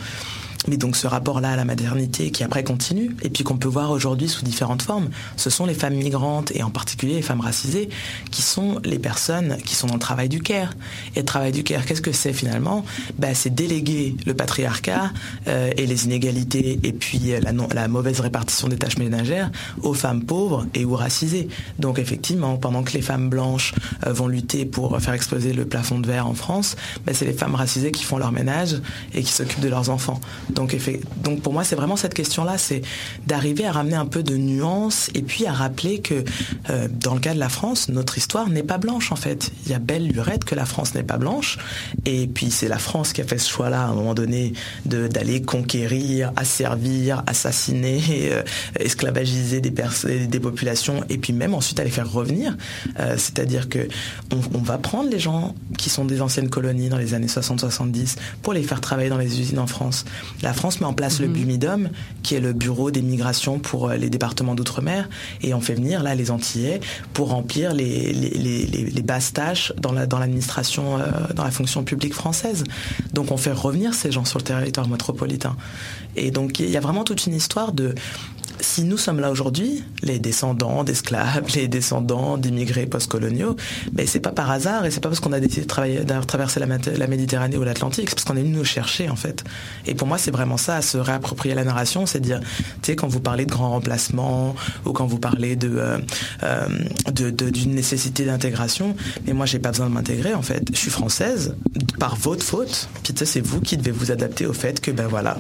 Mais 0.68 0.76
donc 0.76 0.96
ce 0.96 1.06
rapport-là 1.06 1.52
à 1.52 1.56
la 1.56 1.64
maternité 1.64 2.30
qui 2.30 2.42
après 2.44 2.64
continue, 2.64 3.16
et 3.22 3.30
puis 3.30 3.44
qu'on 3.44 3.56
peut 3.56 3.68
voir 3.68 3.90
aujourd'hui 3.90 4.28
sous 4.28 4.44
différentes 4.44 4.82
formes, 4.82 5.10
ce 5.36 5.50
sont 5.50 5.66
les 5.66 5.74
femmes 5.74 5.94
migrantes, 5.94 6.52
et 6.54 6.62
en 6.62 6.70
particulier 6.70 7.14
les 7.14 7.22
femmes 7.22 7.40
racisées, 7.40 7.88
qui 8.30 8.42
sont 8.42 8.80
les 8.84 8.98
personnes 8.98 9.56
qui 9.64 9.74
sont 9.74 9.86
dans 9.86 9.94
le 9.94 10.00
travail 10.00 10.28
du 10.28 10.40
care. 10.40 10.74
Et 11.14 11.20
le 11.20 11.24
travail 11.24 11.52
du 11.52 11.62
care, 11.62 11.84
qu'est-ce 11.86 12.02
que 12.02 12.12
c'est 12.12 12.32
finalement? 12.32 12.84
Ben, 13.18 13.34
C'est 13.34 13.54
déléguer 13.54 14.16
le 14.26 14.34
patriarcat 14.34 15.12
euh, 15.48 15.70
et 15.76 15.86
les 15.86 16.04
inégalités, 16.04 16.80
et 16.82 16.92
puis 16.92 17.32
la, 17.40 17.52
la 17.52 17.88
mauvaise 17.88 18.20
répartition 18.20 18.68
des 18.68 18.76
tâches 18.76 18.98
ménagères 18.98 19.50
aux 19.82 19.94
femmes 19.94 20.24
pauvres 20.24 20.66
et 20.74 20.84
ou 20.84 20.94
racisées. 20.94 21.48
Donc 21.78 21.98
effectivement, 21.98 22.56
pendant 22.56 22.82
que 22.82 22.92
les 22.92 23.02
femmes 23.02 23.28
blanches 23.28 23.74
euh, 24.06 24.12
vont 24.12 24.28
lutter 24.28 24.64
pour 24.64 25.00
faire 25.00 25.14
exploser 25.14 25.52
le 25.52 25.64
plafond 25.64 25.98
de 25.98 26.06
verre 26.06 26.26
en 26.26 26.34
France, 26.34 26.76
ben, 27.04 27.14
c'est 27.14 27.24
les 27.24 27.32
femmes 27.32 27.54
racisées 27.54 27.92
qui 27.92 28.04
font 28.04 28.18
leur 28.18 28.32
ménage 28.32 28.80
et 29.14 29.22
qui 29.22 29.32
s'occupent 29.32 29.60
de 29.60 29.68
leurs 29.68 29.90
enfants. 29.90 30.20
Donc, 30.56 31.40
pour 31.42 31.52
moi, 31.52 31.64
c'est 31.64 31.76
vraiment 31.76 31.96
cette 31.96 32.14
question-là, 32.14 32.58
c'est 32.58 32.82
d'arriver 33.26 33.66
à 33.66 33.72
ramener 33.72 33.96
un 33.96 34.06
peu 34.06 34.22
de 34.22 34.36
nuance 34.36 35.10
et 35.14 35.22
puis 35.22 35.46
à 35.46 35.52
rappeler 35.52 36.00
que 36.00 36.24
euh, 36.70 36.88
dans 36.90 37.14
le 37.14 37.20
cas 37.20 37.34
de 37.34 37.38
la 37.38 37.48
France, 37.48 37.88
notre 37.88 38.18
histoire 38.18 38.48
n'est 38.48 38.62
pas 38.62 38.78
blanche 38.78 39.12
en 39.12 39.16
fait. 39.16 39.52
Il 39.64 39.72
y 39.72 39.74
a 39.74 39.78
belle 39.78 40.08
lurette 40.08 40.44
que 40.44 40.54
la 40.54 40.66
France 40.66 40.94
n'est 40.94 41.02
pas 41.02 41.18
blanche. 41.18 41.58
Et 42.04 42.26
puis 42.26 42.50
c'est 42.50 42.68
la 42.68 42.78
France 42.78 43.12
qui 43.12 43.20
a 43.20 43.24
fait 43.24 43.38
ce 43.38 43.48
choix-là 43.48 43.82
à 43.82 43.86
un 43.86 43.94
moment 43.94 44.14
donné 44.14 44.52
d'aller 44.84 45.42
conquérir, 45.42 46.32
asservir, 46.36 47.22
assassiner, 47.26 48.00
euh, 48.32 48.42
esclavagiser 48.78 49.60
des, 49.60 49.72
des 50.26 50.40
populations 50.40 51.04
et 51.08 51.18
puis 51.18 51.32
même 51.32 51.54
ensuite 51.54 51.80
à 51.80 51.84
les 51.84 51.90
faire 51.90 52.10
revenir. 52.10 52.56
Euh, 52.98 53.14
c'est-à-dire 53.16 53.68
que 53.68 53.88
on, 54.32 54.58
va 54.58 54.78
prendre 54.78 55.10
les 55.10 55.18
gens 55.18 55.54
qui 55.78 55.90
sont 55.90 56.04
des 56.04 56.20
anciennes 56.20 56.48
colonies 56.48 56.88
dans 56.88 56.98
les 56.98 57.14
années 57.14 57.26
60-70 57.26 58.16
pour 58.42 58.52
les 58.52 58.62
faire 58.62 58.80
travailler 58.80 59.08
dans 59.08 59.18
les 59.18 59.40
usines 59.40 59.58
en 59.58 59.66
France. 59.66 60.04
La 60.42 60.52
France 60.52 60.80
met 60.80 60.86
en 60.86 60.92
place 60.92 61.20
le 61.20 61.28
mhm. 61.28 61.34
BUMIDOM, 61.34 61.88
qui 62.22 62.34
est 62.34 62.40
le 62.40 62.52
bureau 62.52 62.90
des 62.90 63.02
migrations 63.02 63.58
pour 63.58 63.88
euh, 63.88 63.96
les 63.96 64.10
départements 64.10 64.54
d'outre-mer, 64.54 65.08
et 65.42 65.54
on 65.54 65.60
fait 65.60 65.74
venir 65.74 66.02
là 66.02 66.14
les 66.14 66.30
Antillais 66.30 66.80
pour 67.12 67.28
remplir 67.28 67.74
les, 67.74 68.12
les, 68.12 69.02
basses 69.02 69.32
tâches 69.32 69.72
dans 69.78 69.92
l'administration, 69.92 70.98
euh, 70.98 71.04
dans 71.34 71.44
la 71.44 71.50
fonction 71.50 71.84
publique 71.84 72.14
française. 72.14 72.64
Donc 73.12 73.30
on 73.30 73.36
fait 73.36 73.52
revenir 73.52 73.94
ces 73.94 74.10
gens 74.10 74.24
sur 74.24 74.38
le 74.38 74.44
territoire 74.44 74.88
métropolitain. 74.88 75.56
Et 76.16 76.30
donc 76.30 76.58
il 76.58 76.70
y 76.70 76.76
a 76.76 76.80
vraiment 76.80 77.04
toute 77.04 77.26
une 77.26 77.34
histoire 77.34 77.72
de 77.72 77.94
si 78.60 78.84
nous 78.84 78.96
sommes 78.96 79.20
là 79.20 79.30
aujourd'hui, 79.30 79.84
les 80.02 80.18
descendants 80.18 80.84
d'esclaves, 80.84 81.44
les 81.54 81.68
descendants 81.68 82.36
d'immigrés 82.38 82.86
postcoloniaux, 82.86 83.56
mais 83.92 84.06
c'est 84.06 84.20
pas 84.20 84.30
par 84.30 84.50
hasard 84.50 84.84
et 84.86 84.90
c'est 84.90 85.00
pas 85.00 85.08
parce 85.08 85.20
qu'on 85.20 85.32
a 85.32 85.40
décidé 85.40 85.66
de, 85.66 86.24
traverser 86.24 86.60
la, 86.60 87.06
Méditerranée 87.06 87.56
ou 87.56 87.64
l'Atlantique, 87.64 88.08
c'est 88.08 88.16
parce 88.16 88.24
qu'on 88.24 88.36
est 88.36 88.42
venu 88.42 88.56
nous 88.56 88.64
chercher 88.64 89.08
en 89.08 89.16
fait. 89.16 89.44
Et 89.86 89.94
pour 89.94 90.06
moi, 90.06 90.18
c'est 90.26 90.32
vraiment 90.32 90.56
ça, 90.56 90.82
se 90.82 90.98
réapproprier 90.98 91.54
la 91.54 91.62
narration, 91.62 92.04
c'est 92.04 92.18
dire, 92.18 92.40
tu 92.40 92.46
sais, 92.82 92.96
quand 92.96 93.06
vous 93.06 93.20
parlez 93.20 93.46
de 93.46 93.50
grands 93.52 93.70
remplacements 93.70 94.56
ou 94.84 94.92
quand 94.92 95.06
vous 95.06 95.20
parlez 95.20 95.54
de 95.54 95.76
euh, 95.78 95.98
euh, 96.42 96.66
d'une 97.12 97.76
nécessité 97.76 98.24
d'intégration, 98.24 98.96
mais 99.24 99.34
moi, 99.34 99.46
j'ai 99.46 99.60
pas 99.60 99.70
besoin 99.70 99.86
de 99.86 99.94
m'intégrer 99.94 100.34
en 100.34 100.42
fait. 100.42 100.64
Je 100.72 100.76
suis 100.76 100.90
française 100.90 101.54
par 102.00 102.16
votre 102.16 102.44
faute. 102.44 102.88
Puis 103.04 103.12
tu 103.14 103.20
sais, 103.20 103.24
c'est 103.24 103.40
vous 103.40 103.60
qui 103.60 103.76
devez 103.76 103.92
vous 103.92 104.10
adapter 104.10 104.46
au 104.46 104.52
fait 104.52 104.80
que 104.80 104.90
ben 104.90 105.06
voilà, 105.06 105.38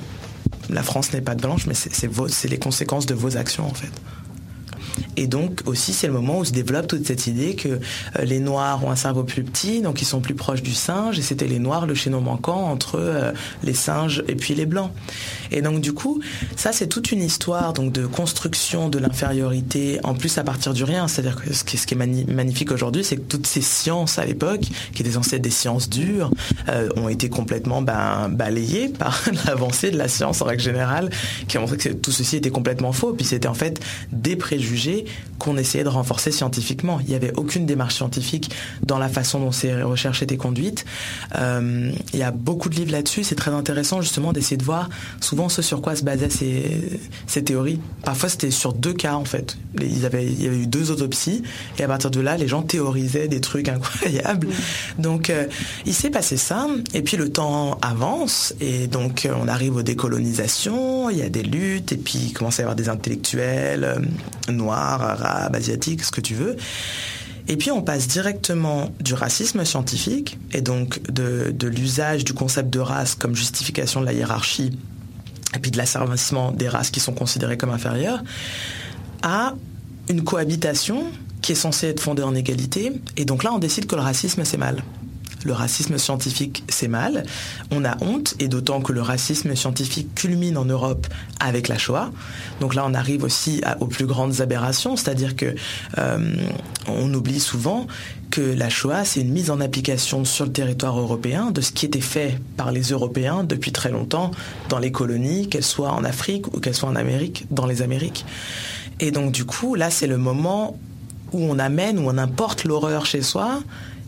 la 0.70 0.84
France 0.84 1.12
n'est 1.12 1.20
pas 1.20 1.34
de 1.34 1.42
blanche, 1.42 1.66
mais 1.66 1.74
c'est 1.74 2.48
les 2.48 2.58
conséquences 2.58 3.06
de 3.06 3.14
vos 3.14 3.36
actions 3.36 3.66
en 3.66 3.74
fait. 3.74 3.90
Et 5.16 5.26
donc 5.26 5.62
aussi, 5.66 5.92
c'est 5.92 6.06
le 6.06 6.12
moment 6.12 6.38
où 6.38 6.44
se 6.44 6.52
développe 6.52 6.86
toute 6.86 7.06
cette 7.06 7.26
idée 7.26 7.54
que 7.54 7.68
euh, 7.68 7.78
les 8.24 8.38
Noirs 8.38 8.84
ont 8.84 8.90
un 8.90 8.96
cerveau 8.96 9.24
plus 9.24 9.42
petit, 9.42 9.80
donc 9.80 10.02
ils 10.02 10.06
sont 10.06 10.20
plus 10.20 10.34
proches 10.34 10.62
du 10.62 10.74
singe, 10.74 11.18
et 11.18 11.22
c'était 11.22 11.46
les 11.46 11.58
Noirs 11.58 11.86
le 11.86 11.94
chaînon 11.94 12.20
manquant 12.20 12.70
entre 12.70 12.98
euh, 12.98 13.32
les 13.62 13.74
singes 13.74 14.22
et 14.28 14.34
puis 14.34 14.54
les 14.54 14.66
Blancs. 14.66 14.90
Et 15.50 15.62
donc 15.62 15.80
du 15.80 15.92
coup, 15.92 16.20
ça 16.56 16.72
c'est 16.72 16.86
toute 16.86 17.12
une 17.12 17.22
histoire 17.22 17.72
donc 17.72 17.92
de 17.92 18.06
construction 18.06 18.88
de 18.88 18.98
l'infériorité, 18.98 20.00
en 20.04 20.14
plus 20.14 20.38
à 20.38 20.44
partir 20.44 20.72
du 20.74 20.84
rien. 20.84 21.08
C'est-à-dire 21.08 21.36
que 21.36 21.52
ce 21.52 21.64
qui, 21.64 21.76
est 21.76 22.26
magnifique 22.28 22.72
aujourd'hui, 22.72 23.04
c'est 23.04 23.16
que 23.16 23.28
toutes 23.28 23.46
ces 23.46 23.62
sciences 23.62 24.18
à 24.18 24.24
l'époque, 24.24 24.62
qui 24.92 25.02
étaient 25.02 25.12
censées 25.12 25.38
des 25.38 25.50
sciences 25.50 25.88
dures, 25.88 26.30
euh, 26.68 26.88
ont 26.96 27.08
été 27.08 27.28
complètement 27.28 27.82
ben, 27.82 28.28
balayées 28.28 28.88
par 28.88 29.22
l'avancée 29.46 29.90
de 29.90 29.98
la 29.98 30.08
science 30.08 30.42
en 30.42 30.46
règle 30.46 30.62
générale, 30.62 31.10
qui 31.48 31.56
a 31.56 31.60
montré 31.60 31.76
que 31.76 31.88
tout 31.90 32.12
ceci 32.12 32.36
était 32.36 32.50
complètement 32.50 32.92
faux. 32.92 33.12
Puis 33.12 33.26
c'était 33.26 33.48
en 33.48 33.54
fait 33.54 33.80
des 34.12 34.36
préjugés 34.36 34.85
qu'on 35.38 35.56
essayait 35.56 35.84
de 35.84 35.88
renforcer 35.88 36.32
scientifiquement. 36.32 37.00
Il 37.00 37.08
n'y 37.08 37.14
avait 37.14 37.32
aucune 37.34 37.66
démarche 37.66 37.94
scientifique 37.94 38.50
dans 38.82 38.98
la 38.98 39.08
façon 39.08 39.40
dont 39.40 39.52
ces 39.52 39.82
recherches 39.82 40.22
étaient 40.22 40.36
conduites. 40.36 40.84
Euh, 41.36 41.92
il 42.12 42.18
y 42.18 42.22
a 42.22 42.30
beaucoup 42.30 42.68
de 42.68 42.76
livres 42.76 42.92
là-dessus. 42.92 43.24
C'est 43.24 43.34
très 43.34 43.50
intéressant 43.50 44.00
justement 44.00 44.32
d'essayer 44.32 44.56
de 44.56 44.64
voir 44.64 44.88
souvent 45.20 45.48
ce 45.48 45.62
sur 45.62 45.82
quoi 45.82 45.96
se 45.96 46.04
basaient 46.04 46.30
ces, 46.30 47.44
théories. 47.44 47.80
Parfois 48.02 48.28
c'était 48.28 48.50
sur 48.50 48.72
deux 48.72 48.94
cas 48.94 49.14
en 49.14 49.24
fait. 49.24 49.58
il 49.80 49.98
y 50.00 50.06
avait 50.06 50.24
eu 50.26 50.66
deux 50.66 50.90
autopsies 50.90 51.42
et 51.78 51.84
à 51.84 51.88
partir 51.88 52.10
de 52.10 52.20
là, 52.20 52.36
les 52.36 52.48
gens 52.48 52.62
théorisaient 52.62 53.28
des 53.28 53.40
trucs 53.40 53.68
incroyables. 53.76 54.48
Donc 54.98 55.30
euh, 55.30 55.46
il 55.84 55.94
s'est 55.94 56.10
passé 56.10 56.36
ça 56.36 56.66
et 56.94 57.02
puis 57.02 57.16
le 57.16 57.30
temps 57.30 57.78
avance 57.82 58.54
et 58.60 58.86
donc 58.86 59.26
euh, 59.26 59.34
on 59.40 59.48
arrive 59.48 59.76
aux 59.76 59.82
décolonisations, 59.82 61.10
il 61.10 61.18
y 61.18 61.22
a 61.22 61.28
des 61.28 61.42
luttes 61.42 61.92
et 61.92 61.96
puis 61.96 62.18
il 62.26 62.32
commence 62.32 62.58
à 62.58 62.62
y 62.62 62.64
avoir 62.64 62.76
des 62.76 62.88
intellectuels 62.88 64.00
noirs, 64.48 64.75
arabes, 64.76 65.54
asiatiques, 65.54 66.04
ce 66.04 66.10
que 66.10 66.20
tu 66.20 66.34
veux. 66.34 66.56
Et 67.48 67.56
puis 67.56 67.70
on 67.70 67.82
passe 67.82 68.08
directement 68.08 68.90
du 69.00 69.14
racisme 69.14 69.64
scientifique 69.64 70.38
et 70.52 70.60
donc 70.60 71.00
de, 71.10 71.54
l'usage 71.66 72.24
du 72.24 72.32
concept 72.32 72.70
de 72.70 72.80
race 72.80 73.14
comme 73.14 73.36
justification 73.36 74.00
de 74.00 74.06
la 74.06 74.12
hiérarchie 74.12 74.76
et 75.54 75.58
puis 75.60 75.70
de 75.70 75.76
l'asservissement 75.76 76.50
des 76.50 76.68
races 76.68 76.90
qui 76.90 76.98
sont 76.98 77.12
considérées 77.12 77.56
comme 77.56 77.70
inférieures 77.70 78.22
à 79.22 79.54
une 80.08 80.24
cohabitation 80.24 81.04
qui 81.40 81.52
est 81.52 81.56
censée 81.56 81.86
être 81.88 82.00
fondée 82.00 82.22
en 82.22 82.34
égalité. 82.34 82.92
Et 83.16 83.24
donc 83.24 83.44
là, 83.44 83.52
on 83.52 83.58
décide 83.58 83.86
que 83.86 83.94
le 83.94 84.02
racisme, 84.02 84.44
c'est 84.44 84.56
mal 84.56 84.82
le 85.46 85.52
racisme 85.52 85.96
scientifique, 85.98 86.64
c'est 86.68 86.88
mal. 86.88 87.24
On 87.70 87.84
a 87.84 87.96
honte, 88.04 88.34
et 88.40 88.48
d'autant 88.48 88.80
que 88.80 88.92
le 88.92 89.00
racisme 89.00 89.54
scientifique 89.54 90.14
culmine 90.14 90.58
en 90.58 90.64
Europe 90.64 91.06
avec 91.40 91.68
la 91.68 91.78
Shoah. 91.78 92.10
Donc 92.60 92.74
là, 92.74 92.84
on 92.86 92.94
arrive 92.94 93.24
aussi 93.24 93.62
aux 93.80 93.86
plus 93.86 94.06
grandes 94.06 94.40
aberrations, 94.40 94.96
c'est-à-dire 94.96 95.36
que 95.36 95.54
euh, 95.98 96.36
on 96.88 97.12
oublie 97.14 97.40
souvent 97.40 97.86
que 98.30 98.40
la 98.40 98.68
Shoah, 98.68 99.04
c'est 99.04 99.20
une 99.20 99.32
mise 99.32 99.50
en 99.50 99.60
application 99.60 100.24
sur 100.24 100.44
le 100.44 100.52
territoire 100.52 100.98
européen 100.98 101.50
de 101.52 101.60
ce 101.60 101.72
qui 101.72 101.86
était 101.86 102.00
fait 102.00 102.38
par 102.56 102.72
les 102.72 102.82
Européens 102.90 103.44
depuis 103.44 103.72
très 103.72 103.90
longtemps 103.90 104.32
dans 104.68 104.78
les 104.78 104.92
colonies, 104.92 105.48
qu'elles 105.48 105.64
soient 105.64 105.92
en 105.92 106.04
Afrique 106.04 106.52
ou 106.54 106.60
qu'elles 106.60 106.74
soient 106.74 106.88
en 106.88 106.96
Amérique, 106.96 107.46
dans 107.50 107.66
les 107.66 107.82
Amériques. 107.82 108.24
Et 109.00 109.10
donc 109.10 109.32
du 109.32 109.44
coup, 109.44 109.74
là, 109.74 109.90
c'est 109.90 110.06
le 110.06 110.18
moment 110.18 110.78
où 111.36 111.42
on 111.50 111.58
amène, 111.58 111.98
où 111.98 112.02
on 112.08 112.18
importe 112.18 112.64
l'horreur 112.64 113.06
chez 113.06 113.22
soi, 113.22 113.60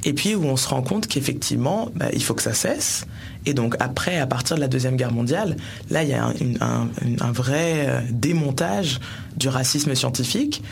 et 0.05 0.13
puis 0.13 0.35
où 0.35 0.45
on 0.45 0.57
se 0.57 0.69
rend 0.69 0.83
compte 0.83 1.07
qu'effectivement, 1.07 1.91
bah, 1.95 2.07
il 2.13 2.23
faut 2.23 2.35
que 2.35 2.43
ça 2.43 2.55
cesse. 2.55 3.07
Et 3.47 3.55
donc 3.55 3.75
après, 3.81 4.19
à 4.19 4.27
partir 4.27 4.57
de 4.57 4.61
la 4.61 4.69
Deuxième 4.69 4.97
Guerre 4.97 5.13
mondiale, 5.13 5.57
là, 5.91 6.03
il 6.03 6.09
y 6.11 6.15
a 6.15 6.33
un, 6.61 7.33
vrai 7.33 7.87
euh, 7.89 8.01
démontage 8.11 9.01
du 9.37 9.49
racisme 9.49 9.95
scientifique 9.95 10.63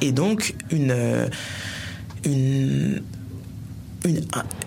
et 0.00 0.12
donc 0.12 0.54
une... 0.70 0.90
Euh, 0.90 1.28
une 2.24 3.02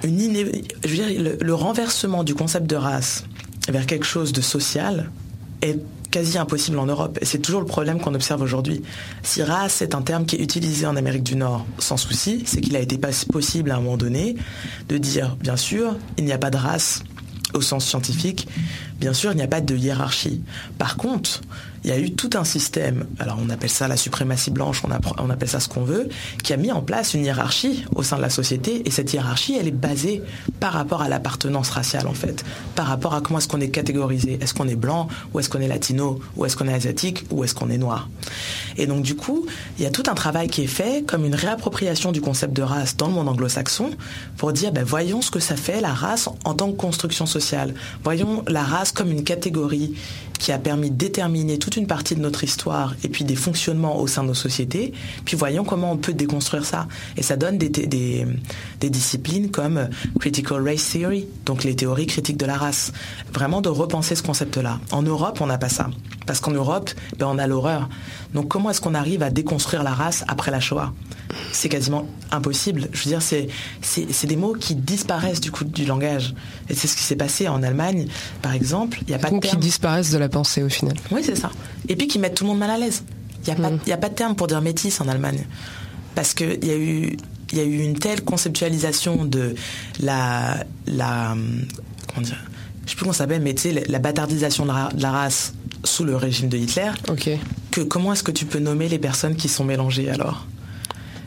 une, 0.04 0.36
je 0.84 0.89
veux 0.89 0.96
dire, 0.96 1.38
le 1.39 1.54
renversement 1.54 2.24
du 2.24 2.34
concept 2.34 2.68
de 2.68 2.75
race 2.75 3.24
vers 3.70 3.86
quelque 3.86 4.06
chose 4.06 4.32
de 4.32 4.42
social 4.42 5.12
est 5.62 5.80
quasi 6.17 6.39
impossible 6.39 6.79
en 6.79 6.88
Europe. 6.88 7.19
Et 7.21 7.25
c'est 7.25 7.38
toujours 7.38 7.62
le 7.62 7.67
problème 7.67 8.00
qu'on 8.00 8.15
observe 8.15 8.41
aujourd'hui. 8.41 8.81
Si 9.21 9.43
race 9.43 9.83
est 9.83 9.93
un 9.93 10.01
terme 10.01 10.25
qui 10.25 10.36
est 10.36 10.41
utilisé 10.41 10.88
en 10.88 10.95
Amérique 10.95 11.21
du 11.21 11.36
Nord 11.36 11.63
sans 11.77 11.95
souci, 11.95 12.41
c'est 12.47 12.59
qu'il 12.59 12.75
a 12.75 12.79
été 12.79 12.97
possible 12.97 13.69
à 13.69 13.75
un 13.75 13.81
moment 13.81 13.97
donné 13.97 14.36
de 14.89 14.97
dire, 14.97 15.36
bien 15.39 15.57
sûr, 15.57 15.95
il 16.17 16.25
n'y 16.25 16.31
a 16.31 16.39
pas 16.39 16.50
de 16.50 16.57
race 16.57 17.03
au 17.53 17.62
sens 17.62 17.86
scientifique, 17.86 18.47
bien 19.00 19.13
sûr, 19.13 19.31
il 19.31 19.36
n'y 19.36 19.43
a 19.43 19.47
pas 19.47 19.62
de 19.62 19.75
hiérarchie. 19.75 20.41
Par 20.79 20.97
contre, 20.97 21.41
il 21.84 21.89
y 21.89 21.93
a 21.93 22.00
eu 22.00 22.12
tout 22.12 22.29
un 22.36 22.43
système, 22.43 23.05
alors 23.19 23.38
on 23.41 23.50
appelle 23.50 23.69
ça 23.69 23.88
la 23.88 23.98
suprématie 23.98 24.51
blanche, 24.51 24.81
on, 24.84 25.29
appelle 25.29 25.50
ça 25.50 25.60
ce 25.60 25.69
qu'on 25.69 25.84
veut, 25.84 26.10
qui 26.43 26.53
a 26.53 26.57
mis 26.57 26.72
en 26.72 26.81
place 26.81 27.13
une 27.13 27.24
hiérarchie 27.24 27.86
au 27.96 28.03
sein 28.03 28.17
de 28.17 28.22
la 28.22 28.29
société, 28.29 28.84
et 28.86 28.91
cette 28.91 29.13
hiérarchie, 29.13 29.55
elle 29.60 29.67
est 29.67 29.72
basée 29.72 30.22
par 30.60 30.74
rapport 30.74 31.01
à 31.01 31.10
l'appartenance 31.10 31.69
raciale, 31.69 32.07
en 32.07 32.13
fait, 32.13 32.43
par 32.75 32.88
rapport 32.88 33.13
à 33.13 33.22
comment 33.22 33.39
est-ce 33.39 33.48
qu'on 33.48 33.62
est 33.62 33.69
catégorisé, 33.69 34.38
est-ce 34.41 34.53
qu'on 34.53 34.67
est 34.67 34.75
blanc, 34.75 35.07
ou 35.34 35.39
est-ce 35.39 35.50
qu'on 35.50 35.60
est 35.60 35.67
latino, 35.67 36.19
ou 36.36 36.46
est-ce 36.46 36.57
qu'on 36.57 36.67
est 36.67 36.74
asiatique, 36.74 37.25
ou 37.31 37.43
est-ce 37.43 37.55
qu'on 37.55 37.69
est 37.69 37.77
noir. 37.77 38.10
Et 38.77 38.88
donc 38.88 39.03
du 39.03 39.15
coup, 39.15 39.46
il 39.77 39.84
y 39.84 39.88
a 39.88 39.91
tout 39.91 40.03
un 40.07 40.15
travail 40.15 40.48
qui 40.48 40.63
est 40.63 40.67
fait, 40.67 41.05
comme 41.05 41.25
une 41.25 41.36
réappropriation 41.36 42.12
du 42.12 42.22
concept 42.22 42.53
de 42.53 42.62
race 42.62 42.98
dans 42.98 43.07
le 43.07 43.13
monde 43.13 43.29
anglo-saxon, 43.29 43.91
pour 44.38 44.53
dire, 44.53 44.72
ben, 44.72 44.84
voyons 44.84 45.22
ce 45.22 45.31
que 45.31 45.39
ça 45.39 45.55
fait 45.55 45.81
la 45.81 45.93
race 45.93 46.29
en 46.43 46.53
tant 46.53 46.72
que 46.72 46.77
construction 46.77 47.25
sociale, 47.25 47.74
voyons 48.03 48.43
la 48.48 48.63
race 48.63 48.91
comme 48.91 49.12
une 49.12 49.24
catégorie 49.24 49.96
qui 50.39 50.51
a 50.51 50.60
permis 50.60 50.89
de 50.89 50.96
déterminer 50.96 51.58
toute 51.58 51.77
une 51.77 51.88
partie 51.88 52.15
de 52.15 52.22
notre 52.22 52.44
histoire 52.44 52.96
et 53.03 53.10
puis 53.10 53.24
des 53.24 53.36
fonctionnements 53.36 54.00
au 54.00 54.08
sein 54.08 54.24
de 54.24 54.29
nos 54.29 54.34
sociétés. 54.34 54.94
Puis 55.25 55.36
voyons 55.36 55.63
comment 55.63 55.91
on 55.91 55.98
peut 55.98 56.13
déconstruire 56.13 56.65
ça. 56.65 56.88
Et 57.17 57.24
ça 57.24 57.36
donne 57.36 57.58
des, 57.58 57.70
des, 57.70 58.25
des 58.79 58.89
disciplines 58.89 59.50
comme 59.51 59.89
Critical 60.20 60.67
Race 60.67 60.89
Theory, 60.91 61.27
donc 61.46 61.63
les 61.63 61.75
théories 61.75 62.08
critiques 62.08 62.38
de 62.38 62.46
la 62.46 62.58
race. 62.58 62.91
Vraiment 63.34 63.62
de 63.62 63.70
repenser 63.70 64.15
ce 64.15 64.24
concept-là. 64.24 64.79
En 64.91 65.01
Europe, 65.01 65.39
on 65.41 65.48
n'a 65.48 65.58
pas 65.58 65.70
ça. 65.70 65.89
Parce 66.25 66.41
qu'en 66.41 66.51
Europe, 66.51 66.91
ben, 67.17 67.27
on 67.27 67.38
a 67.38 67.48
l'horreur. 67.48 67.89
Donc 68.34 68.50
comment 68.50 68.70
est-ce 68.70 68.82
qu'on 68.82 68.94
arrive 68.94 69.24
à 69.24 69.29
déconstruire 69.29 69.84
la 69.84 69.94
race 69.94 70.24
après 70.27 70.51
la 70.51 70.60
Shoah? 70.60 70.94
C'est 71.51 71.70
quasiment 71.70 72.08
impossible. 72.32 72.89
Je 72.91 73.03
veux 73.03 73.10
dire, 73.12 73.22
c'est, 73.22 73.48
c'est, 73.82 74.27
des 74.27 74.36
mots 74.36 74.53
qui 74.53 74.75
disparaissent 74.75 75.39
du 75.39 75.51
coup 75.51 75.63
du 75.63 75.86
langage. 75.86 76.34
Et 76.70 76.75
c'est 76.75 76.88
ce 76.88 76.96
qui 76.96 77.03
s'est 77.03 77.15
passé 77.15 77.48
en 77.48 77.63
Allemagne, 77.63 78.08
par 78.41 78.53
exemple. 78.53 79.00
Il 79.03 79.10
n'y 79.10 79.15
a 79.15 79.20
pas 79.20 79.29
de 79.29 79.39
qui 79.39 79.58
disparaissent 79.58 80.12
de 80.12 80.17
la 80.17 80.26
pensée 80.29 80.63
au 80.63 80.69
final. 80.69 80.96
Oui, 81.12 81.22
c'est 81.24 81.36
ça. 81.36 81.51
Et 81.88 81.96
puis 81.96 82.07
qui 82.07 82.19
mettent 82.19 82.36
tout 82.36 82.43
le 82.43 82.50
monde 82.50 82.60
mal 82.60 82.69
à 82.69 82.77
l'aise. 82.77 83.03
Il 83.46 83.53
n'y 83.53 83.65
a, 83.65 83.69
mm. 83.69 83.79
a, 83.91 83.98
pas 83.98 84.10
de 84.10 84.15
terme 84.15 84.36
pour 84.36 84.48
dire 84.48 84.62
métis 84.62 85.00
en 85.01 85.07
Allemagne. 85.07 85.46
Parce 86.15 86.34
qu'il 86.34 86.65
y 86.65 86.72
a 86.72 86.77
eu 86.77 87.17
il 87.51 87.57
y 87.57 87.62
a 87.62 87.63
eu 87.63 87.79
une 87.79 87.98
telle 87.98 88.24
conceptualisation 88.24 89.25
de 89.25 89.55
la, 90.00 90.65
la 90.86 91.36
comment 92.07 92.25
dire, 92.25 92.38
je 92.86 92.89
sais 92.89 92.96
plus 92.96 93.03
comment 93.03 93.13
ça 93.13 93.19
s'appelle, 93.19 93.41
mais 93.41 93.53
tu 93.53 93.74
sais, 93.74 93.84
la 93.88 94.00
bâtardisation 94.00 94.65
de 94.65 94.72
la, 95.01 95.12
race 95.12 95.53
sous 95.84 96.03
le 96.03 96.15
régime 96.15 96.50
de 96.50 96.57
Hitler, 96.57 96.91
que 97.72 97.81
comment 97.81 98.13
est-ce 98.13 98.24
que 98.24 98.31
tu 98.31 98.46
peux 98.46 98.60
nommer 98.60 98.89
les 98.89 99.00
personnes 99.00 99.36
qui 99.36 99.48
sont 99.48 99.63
mélangées 99.63 100.10
alors? 100.10 100.46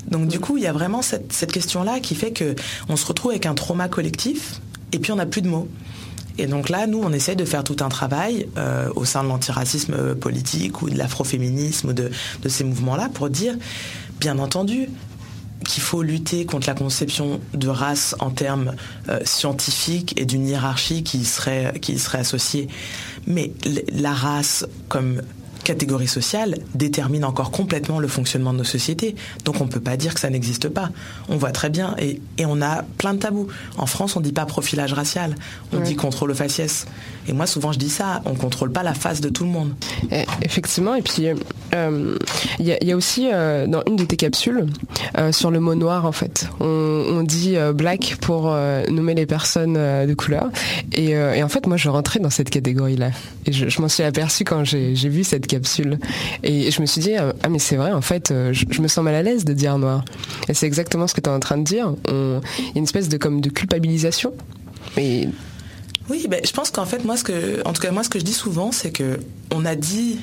Donc 0.08 0.26
du 0.28 0.40
coup, 0.40 0.56
il 0.56 0.64
y 0.64 0.66
a 0.66 0.72
vraiment 0.72 1.02
cette, 1.02 1.52
question-là 1.52 2.00
qui 2.00 2.14
fait 2.14 2.32
que 2.32 2.54
on 2.88 2.96
se 2.96 3.06
retrouve 3.06 3.30
avec 3.30 3.46
un 3.46 3.54
trauma 3.54 3.88
collectif 3.88 4.60
et 4.92 4.98
puis 4.98 5.12
on 5.12 5.16
n'a 5.16 5.26
plus 5.26 5.42
de 5.42 5.48
mots. 5.48 5.68
Et 6.40 6.46
donc 6.46 6.68
là, 6.68 6.86
nous, 6.86 7.00
on 7.02 7.12
essaie 7.12 7.36
de 7.36 7.44
faire 7.44 7.64
tout 7.64 7.76
un 7.80 7.88
travail 7.88 8.48
euh, 8.56 8.88
au 8.96 9.04
sein 9.04 9.22
de 9.22 9.28
l'antiracisme 9.28 10.14
politique 10.14 10.80
ou 10.82 10.88
de 10.88 10.96
l'afroféminisme 10.96 11.90
ou 11.90 11.92
de, 11.92 12.10
de 12.42 12.48
ces 12.48 12.64
mouvements-là 12.64 13.10
pour 13.12 13.28
dire, 13.28 13.54
bien 14.18 14.38
entendu, 14.38 14.88
qu'il 15.68 15.82
faut 15.82 16.02
lutter 16.02 16.46
contre 16.46 16.66
la 16.68 16.74
conception 16.74 17.40
de 17.52 17.68
race 17.68 18.16
en 18.18 18.30
termes 18.30 18.74
euh, 19.08 19.20
scientifiques 19.24 20.18
et 20.18 20.24
d'une 20.24 20.46
hiérarchie 20.46 21.02
qui 21.02 21.24
serait, 21.24 21.74
qui 21.80 21.98
serait 21.98 22.18
associée. 22.18 22.68
Mais 23.26 23.52
la 23.92 24.12
race 24.12 24.66
comme 24.88 25.20
catégorie 25.70 26.08
sociale 26.08 26.56
détermine 26.74 27.24
encore 27.24 27.52
complètement 27.52 28.00
le 28.00 28.08
fonctionnement 28.08 28.52
de 28.52 28.58
nos 28.58 28.64
sociétés. 28.64 29.14
Donc 29.44 29.60
on 29.60 29.66
ne 29.66 29.70
peut 29.70 29.80
pas 29.80 29.96
dire 29.96 30.14
que 30.14 30.20
ça 30.20 30.28
n'existe 30.28 30.68
pas. 30.68 30.90
On 31.28 31.36
voit 31.36 31.52
très 31.52 31.70
bien 31.70 31.94
et, 31.98 32.20
on 32.44 32.60
a 32.60 32.82
plein 32.98 33.14
de 33.14 33.20
tabous. 33.20 33.46
En 33.78 33.86
France, 33.86 34.16
on 34.16 34.20
ne 34.20 34.24
dit 34.24 34.32
pas 34.32 34.46
profilage 34.46 34.92
racial, 34.92 35.36
on 35.72 35.78
dit 35.78 35.94
contrôle 35.94 36.34
faciès. 36.34 36.86
Et 37.28 37.32
moi, 37.32 37.46
souvent, 37.46 37.72
je 37.72 37.78
dis 37.78 37.90
ça, 37.90 38.22
on 38.24 38.30
ne 38.30 38.38
contrôle 38.38 38.72
pas 38.72 38.82
la 38.82 38.94
face 38.94 39.20
de 39.20 39.28
tout 39.28 39.44
le 39.44 39.50
monde. 39.50 39.72
effectivement, 40.42 40.94
et 40.94 41.02
puis 41.02 41.28
euh, 41.74 42.16
il 42.58 42.66
y, 42.66 42.92
a 42.92 42.96
aussi 42.96 43.28
euh, 43.32 43.66
dans 43.66 43.82
une 43.86 43.96
de 43.96 44.04
tes 44.04 44.16
capsules 44.16 44.66
euh, 45.18 45.32
sur 45.32 45.50
le 45.50 45.60
mot 45.60 45.74
noir, 45.74 46.06
en 46.06 46.12
fait, 46.12 46.48
on, 46.60 47.22
dit 47.22 47.56
black 47.74 48.16
pour 48.20 48.56
nommer 48.88 49.14
les 49.14 49.26
personnes 49.26 49.74
de 49.74 50.14
couleur. 50.14 50.48
Et, 50.92 51.14
en 51.42 51.48
fait, 51.48 51.66
moi, 51.66 51.76
je 51.76 51.88
rentrais 51.88 52.18
dans 52.18 52.30
cette 52.30 52.50
catégorie-là. 52.50 53.10
Et 53.46 53.52
je, 53.52 53.80
m'en 53.80 53.88
suis 53.88 54.02
aperçue 54.02 54.44
quand 54.44 54.64
j'ai 54.64 54.94
vu 54.94 55.22
cette 55.22 55.46
capsule. 55.46 55.98
Et 56.42 56.70
je 56.70 56.80
me 56.80 56.86
suis 56.86 57.02
dit, 57.02 57.14
ah 57.16 57.48
mais 57.48 57.58
c'est 57.58 57.76
vrai, 57.76 57.92
en 57.92 58.00
fait, 58.00 58.30
euh, 58.30 58.52
je, 58.52 58.80
me 58.80 58.88
sens 58.88 59.04
mal 59.04 59.14
à 59.14 59.22
l'aise 59.22 59.44
de 59.44 59.52
dire 59.52 59.78
noir. 59.78 60.04
Et 60.48 60.54
c'est 60.54 60.66
exactement 60.66 61.06
ce 61.06 61.14
que 61.14 61.20
tu 61.20 61.28
es 61.28 61.32
en 61.32 61.40
train 61.40 61.58
de 61.58 61.64
dire. 61.64 61.94
Il 62.08 62.14
y 62.14 62.16
a 62.16 62.40
une 62.76 62.84
espèce 62.84 63.08
de, 63.08 63.16
comme, 63.16 63.40
de 63.40 63.50
culpabilisation. 63.50 64.32
Oui, 66.10 66.26
ben, 66.28 66.40
je 66.44 66.50
pense 66.50 66.70
qu'en 66.70 66.86
fait, 66.86 67.04
moi, 67.04 67.16
ce 67.16 67.22
que, 67.22 67.62
en 67.64 67.72
tout 67.72 67.80
cas, 67.80 67.92
moi, 67.92 68.02
ce 68.02 68.08
que 68.08 68.18
je 68.18 68.24
dis 68.24 68.32
souvent, 68.32 68.72
c'est 68.72 68.90
que 68.90 69.20
on 69.52 69.64
a 69.64 69.76
dit 69.76 70.18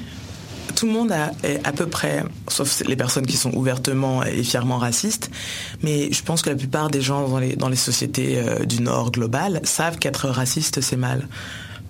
tout 0.75 0.85
le 0.85 0.91
monde 0.91 1.11
a, 1.13 1.31
est 1.43 1.65
à 1.65 1.71
peu 1.71 1.87
près, 1.87 2.23
sauf 2.49 2.83
les 2.85 2.97
personnes 2.97 3.25
qui 3.25 3.37
sont 3.37 3.53
ouvertement 3.55 4.21
et 4.21 4.43
fièrement 4.43 4.77
racistes, 4.77 5.31
mais 5.81 6.11
je 6.11 6.21
pense 6.21 6.41
que 6.41 6.49
la 6.49 6.55
plupart 6.55 6.91
des 6.91 7.01
gens 7.01 7.27
dans 7.27 7.39
les, 7.39 7.55
dans 7.55 7.69
les 7.69 7.77
sociétés 7.77 8.37
euh, 8.37 8.65
du 8.65 8.81
Nord 8.81 9.11
global 9.11 9.61
savent 9.63 9.97
qu'être 9.97 10.27
raciste, 10.27 10.81
c'est 10.81 10.97
mal. 10.97 11.27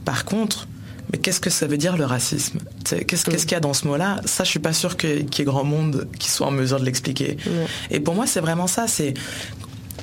Par 0.05 0.23
contre, 0.23 0.67
mais 1.11 1.19
qu'est-ce 1.19 1.39
que 1.39 1.49
ça 1.49 1.67
veut 1.67 1.77
dire 1.77 1.97
le 1.97 2.05
racisme? 2.05 2.59
Qu'est-ce 2.83 3.23
qu'il 3.23 3.51
y 3.51 3.55
a 3.55 3.59
dans 3.59 3.73
ce 3.73 3.87
mot-là? 3.87 4.21
Ça, 4.25 4.43
je 4.43 4.49
suis 4.49 4.59
pas 4.59 4.73
sûre 4.73 4.97
qu'il 4.97 5.27
y 5.33 5.41
ait 5.41 5.45
grand 5.45 5.63
monde 5.63 6.07
qui 6.19 6.29
soit 6.29 6.47
en 6.47 6.51
mesure 6.51 6.79
de 6.79 6.85
l'expliquer. 6.85 7.37
Et 7.91 8.01
pour 8.01 8.13
moi, 8.13 8.27
c'est 8.27 8.41
vraiment 8.41 8.67
ça. 8.67 8.87
C'est 8.87 9.13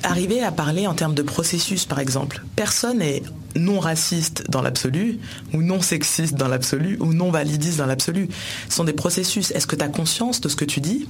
arriver 0.05 0.43
à 0.43 0.51
parler 0.51 0.87
en 0.87 0.93
termes 0.93 1.13
de 1.13 1.21
processus, 1.21 1.85
par 1.85 1.99
exemple. 1.99 2.43
Personne 2.55 2.99
n'est 2.99 3.23
non 3.55 3.79
raciste 3.79 4.49
dans 4.49 4.61
l'absolu, 4.61 5.19
ou 5.53 5.61
non 5.61 5.81
sexiste 5.81 6.35
dans 6.35 6.47
l'absolu, 6.47 6.97
ou 6.99 7.13
non 7.13 7.31
validiste 7.31 7.77
dans 7.77 7.85
l'absolu. 7.85 8.29
Ce 8.69 8.75
sont 8.75 8.83
des 8.83 8.93
processus. 8.93 9.51
Est-ce 9.51 9.67
que 9.67 9.75
tu 9.75 9.83
as 9.83 9.87
conscience 9.87 10.41
de 10.41 10.49
ce 10.49 10.55
que 10.55 10.65
tu 10.65 10.81
dis 10.81 11.07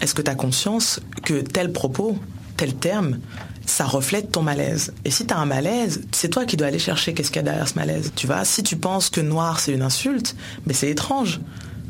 Est-ce 0.00 0.14
que 0.14 0.22
tu 0.22 0.30
as 0.30 0.34
conscience 0.34 1.00
que 1.24 1.40
tel 1.40 1.72
propos, 1.72 2.18
tel 2.56 2.74
terme, 2.74 3.18
ça 3.66 3.84
reflète 3.84 4.32
ton 4.32 4.42
malaise? 4.42 4.92
Et 5.04 5.10
si 5.10 5.26
tu 5.26 5.34
as 5.34 5.38
un 5.38 5.46
malaise, 5.46 6.02
c'est 6.12 6.28
toi 6.28 6.44
qui 6.44 6.56
dois 6.56 6.68
aller 6.68 6.78
chercher 6.78 7.14
qu'est-ce 7.14 7.30
qu'il 7.30 7.40
y 7.40 7.44
a 7.44 7.44
derrière 7.44 7.68
ce 7.68 7.74
malaise. 7.74 8.12
Tu 8.16 8.26
vois, 8.26 8.44
si 8.44 8.62
tu 8.62 8.76
penses 8.76 9.10
que 9.10 9.20
noir 9.20 9.60
c'est 9.60 9.72
une 9.72 9.82
insulte, 9.82 10.36
mais 10.66 10.74
c'est 10.74 10.90
étrange. 10.90 11.40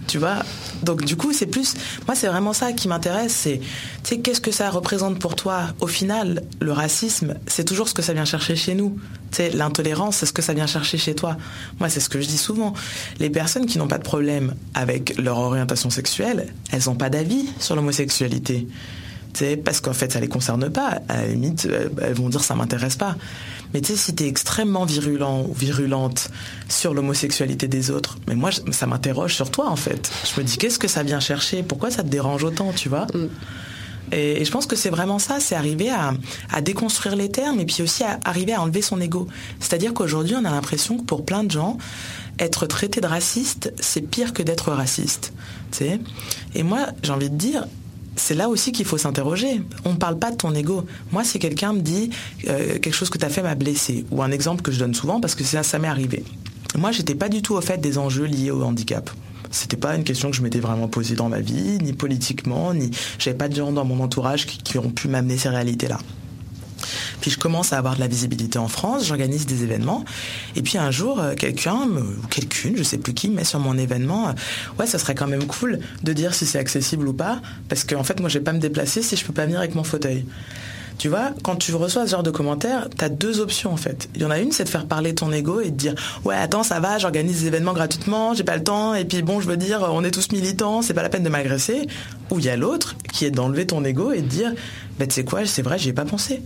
Tu 0.09 0.17
vois 0.17 0.43
Donc 0.83 1.05
du 1.05 1.17
coup, 1.17 1.33
c'est 1.33 1.47
plus 1.47 1.75
moi 2.07 2.15
c'est 2.15 2.29
vraiment 2.29 2.55
ça 2.55 2.73
qui 2.73 2.88
m'intéresse, 2.88 3.33
c'est 3.33 3.61
tu 4.03 4.21
qu'est-ce 4.21 4.41
que 4.41 4.50
ça 4.50 4.71
représente 4.71 5.19
pour 5.19 5.37
toi? 5.37 5.69
Au 5.81 5.87
final, 5.87 6.43
le 6.61 6.73
racisme, 6.73 7.35
c'est 7.47 7.65
toujours 7.65 7.88
ce 7.88 7.95
que 7.95 8.03
ça 8.03 8.15
vient 8.15 8.25
chercher 8.25 8.57
chez 8.57 8.75
nous. 8.75 8.99
Tu 9.31 9.43
l'intolérance, 9.50 10.17
c'est 10.17 10.27
ce 10.27 10.33
que 10.33 10.41
ça 10.41 10.55
vient 10.55 10.67
chercher 10.67 10.97
chez 10.97 11.15
toi. 11.15 11.37
Moi, 11.79 11.91
c'est 11.91 12.00
ce 12.00 12.09
que 12.09 12.21
je 12.21 12.27
dis 12.27 12.38
souvent. 12.38 12.73
Les 13.19 13.29
personnes 13.29 13.67
qui 13.67 13.77
n'ont 13.77 13.87
pas 13.87 13.99
de 13.99 14.03
problème 14.03 14.55
avec 14.73 15.19
leur 15.19 15.37
orientation 15.37 15.91
sexuelle, 15.91 16.53
elles 16.73 16.85
n'ont 16.87 16.95
pas 16.95 17.11
d'avis 17.11 17.45
sur 17.61 17.77
l'homosexualité 17.77 18.67
parce 19.65 19.81
qu'en 19.81 19.93
fait 19.93 20.12
ça 20.12 20.21
les 20.21 20.29
concerne 20.29 20.71
pas. 20.71 21.00
À 21.09 21.23
la 21.23 21.27
limite, 21.29 21.67
euh, 21.67 21.88
elles 22.03 22.15
vont 22.15 22.29
dire 22.29 22.43
ça 22.43 22.55
m'intéresse 22.55 22.97
pas. 22.97 23.17
Mais 23.75 23.80
tu 23.80 23.92
sais, 23.92 23.98
si 23.98 24.14
tu 24.14 24.25
es 24.25 24.28
extrêmement 24.28 24.84
virulent 24.84 25.44
ou 25.48 25.52
virulente 25.52 26.30
sur 26.68 26.94
l'homosexualité 26.94 27.68
des 27.68 27.90
autres, 27.90 28.18
mais 28.26 28.34
moi 28.34 28.50
ça 28.70 28.87
m'interroge 28.87 29.34
sur 29.34 29.50
toi 29.50 29.68
en 29.68 29.76
fait. 29.76 30.10
Je 30.25 30.40
me 30.40 30.46
dis 30.46 30.56
qu'est-ce 30.56 30.78
que 30.78 30.88
ça 30.88 31.02
vient 31.02 31.20
chercher? 31.20 31.62
Pourquoi 31.62 31.90
ça 31.90 32.02
te 32.02 32.08
dérange 32.08 32.44
autant, 32.44 32.72
tu 32.72 32.88
vois? 32.88 33.06
Mm. 33.14 33.28
Et, 34.10 34.44
je 34.44 34.50
pense 34.50 34.66
que 34.66 34.76
c'est 34.76 34.90
vraiment 34.90 35.18
ça, 35.18 35.38
c'est 35.38 35.54
arriver 35.54 35.90
à, 35.90 36.14
à, 36.50 36.60
déconstruire 36.62 37.14
les 37.14 37.30
termes 37.30 37.60
et 37.60 37.66
puis 37.66 37.82
aussi 37.82 38.04
à 38.04 38.18
arriver 38.25 38.54
à 38.54 38.62
enlever 38.62 38.80
son 38.80 39.00
ego. 39.00 39.28
C'est-à-dire 39.60 39.92
qu'aujourd'hui, 39.92 40.34
on 40.34 40.44
a 40.46 40.50
l'impression 40.50 40.96
que 40.96 41.04
pour 41.04 41.26
plein 41.26 41.44
de 41.44 41.50
gens, 41.50 41.76
être 42.38 42.66
traité 42.66 43.00
de 43.00 43.06
raciste, 43.06 43.72
c'est 43.80 44.00
pire 44.00 44.32
que 44.32 44.42
d'être 44.42 44.72
raciste. 44.72 45.32
Tu 45.72 45.78
sais 45.78 46.00
et 46.54 46.62
moi, 46.62 46.87
j'ai 47.02 47.12
envie 47.12 47.30
de 47.30 47.37
dire, 47.37 47.66
c'est 48.18 48.34
là 48.34 48.48
aussi 48.48 48.72
qu'il 48.72 48.84
faut 48.84 48.98
s'interroger. 48.98 49.62
On 49.84 49.92
ne 49.92 49.96
parle 49.96 50.18
pas 50.18 50.30
de 50.30 50.37
ton 50.37 50.54
ego. 50.54 50.84
Moi, 51.12 51.25
si 51.25 51.38
quelqu'un 51.38 51.72
me 51.72 51.80
dit 51.80 52.10
euh, 52.48 52.78
quelque 52.78 52.92
chose 52.94 53.10
que 53.10 53.18
tu 53.18 53.25
as 53.25 53.30
fait 53.30 53.42
m'a 53.42 53.54
blessé, 53.54 54.04
ou 54.10 54.22
un 54.22 54.30
exemple 54.30 54.62
que 54.62 54.72
je 54.72 54.78
donne 54.78 54.94
souvent 54.94 55.20
parce 55.20 55.34
que 55.34 55.44
ça, 55.44 55.62
ça 55.62 55.78
m'est 55.78 55.88
arrivé. 55.88 56.25
Moi, 56.76 56.92
j'étais 56.92 57.14
pas 57.14 57.28
du 57.28 57.40
tout 57.40 57.54
au 57.54 57.60
fait 57.60 57.78
des 57.78 57.96
enjeux 57.96 58.25
liés 58.25 58.50
au 58.50 58.62
handicap. 58.62 59.10
C'était 59.50 59.78
pas 59.78 59.94
une 59.96 60.04
question 60.04 60.30
que 60.30 60.37
je 60.37 60.42
m'étais 60.42 60.60
vraiment 60.60 60.88
posée 60.88 61.14
dans 61.14 61.28
ma 61.28 61.40
vie, 61.40 61.78
ni 61.80 61.94
politiquement, 61.94 62.75
ni 62.75 62.90
j'avais 63.18 63.37
pas 63.37 63.48
de 63.48 63.56
gens 63.56 63.72
dans 63.72 63.84
mon 63.84 64.00
entourage 64.00 64.44
qui 64.44 64.78
ont 64.78 64.90
pu 64.90 65.08
m'amener 65.08 65.38
ces 65.38 65.48
réalités-là. 65.48 65.98
Puis 67.20 67.30
je 67.30 67.38
commence 67.38 67.72
à 67.72 67.78
avoir 67.78 67.96
de 67.96 68.00
la 68.00 68.08
visibilité 68.08 68.58
en 68.58 68.68
France, 68.68 69.06
j'organise 69.06 69.46
des 69.46 69.62
événements. 69.62 70.04
Et 70.56 70.62
puis 70.62 70.78
un 70.78 70.90
jour, 70.90 71.20
euh, 71.20 71.34
quelqu'un, 71.34 71.87
ou 71.87 72.26
quelqu'une, 72.28 72.76
je 72.76 72.82
sais 72.82 72.98
plus 72.98 73.14
qui, 73.14 73.28
met 73.28 73.44
sur 73.44 73.60
mon 73.60 73.76
événement, 73.76 74.28
euh, 74.28 74.32
ouais, 74.78 74.87
ça 74.87 74.98
serait 74.98 75.14
quand 75.14 75.26
même 75.26 75.44
cool 75.44 75.80
de 76.02 76.12
dire 76.12 76.34
si 76.34 76.46
c'est 76.46 76.58
accessible 76.58 77.08
ou 77.08 77.12
pas, 77.12 77.40
parce 77.68 77.84
qu'en 77.84 78.04
fait, 78.04 78.20
moi, 78.20 78.28
je 78.28 78.38
vais 78.38 78.44
pas 78.44 78.52
me 78.52 78.60
déplacer 78.60 79.02
si 79.02 79.16
je 79.16 79.25
peux 79.25 79.32
pas 79.32 79.44
venir 79.44 79.58
avec 79.58 79.75
mon 79.75 79.84
fauteuil. 79.84 80.25
Tu 80.98 81.08
vois, 81.08 81.30
quand 81.44 81.54
tu 81.54 81.72
reçois 81.76 82.06
ce 82.06 82.10
genre 82.10 82.25
de 82.25 82.32
commentaires, 82.32 82.88
tu 82.96 83.04
as 83.04 83.08
deux 83.08 83.38
options 83.38 83.72
en 83.72 83.76
fait. 83.76 84.08
Il 84.16 84.22
y 84.22 84.25
en 84.25 84.32
a 84.32 84.40
une, 84.40 84.50
c'est 84.50 84.64
de 84.64 84.68
faire 84.68 84.84
parler 84.84 85.14
ton 85.14 85.30
ego 85.30 85.60
et 85.60 85.70
de 85.70 85.76
dire 85.76 85.94
ouais 86.25 86.34
attends 86.34 86.64
ça 86.64 86.80
va, 86.80 86.98
j'organise 86.98 87.42
des 87.42 87.46
événements 87.46 87.72
gratuitement, 87.72 88.34
j'ai 88.34 88.42
pas 88.42 88.56
le 88.56 88.64
temps 88.64 88.94
et 88.94 89.04
puis 89.04 89.22
bon 89.22 89.40
je 89.40 89.46
veux 89.46 89.56
dire 89.56 89.88
on 89.92 90.02
est 90.02 90.10
tous 90.10 90.32
militants, 90.32 90.82
c'est 90.82 90.94
pas 90.94 91.02
la 91.02 91.08
peine 91.08 91.22
de 91.22 91.28
m'agresser. 91.28 91.87
Ou 92.32 92.40
il 92.40 92.46
y 92.46 92.48
a 92.48 92.56
l'autre 92.56 92.96
qui 93.12 93.26
est 93.26 93.30
d'enlever 93.30 93.64
ton 93.64 93.84
ego 93.84 94.10
et 94.10 94.22
de 94.22 94.26
dire 94.26 94.52
bah 94.98 95.06
tu 95.06 95.14
sais 95.14 95.25
quoi, 95.25 95.46
c'est 95.46 95.62
vrai, 95.62 95.78
j'y 95.78 95.90
ai 95.90 95.92
pas 95.92 96.04
pensé 96.04 96.42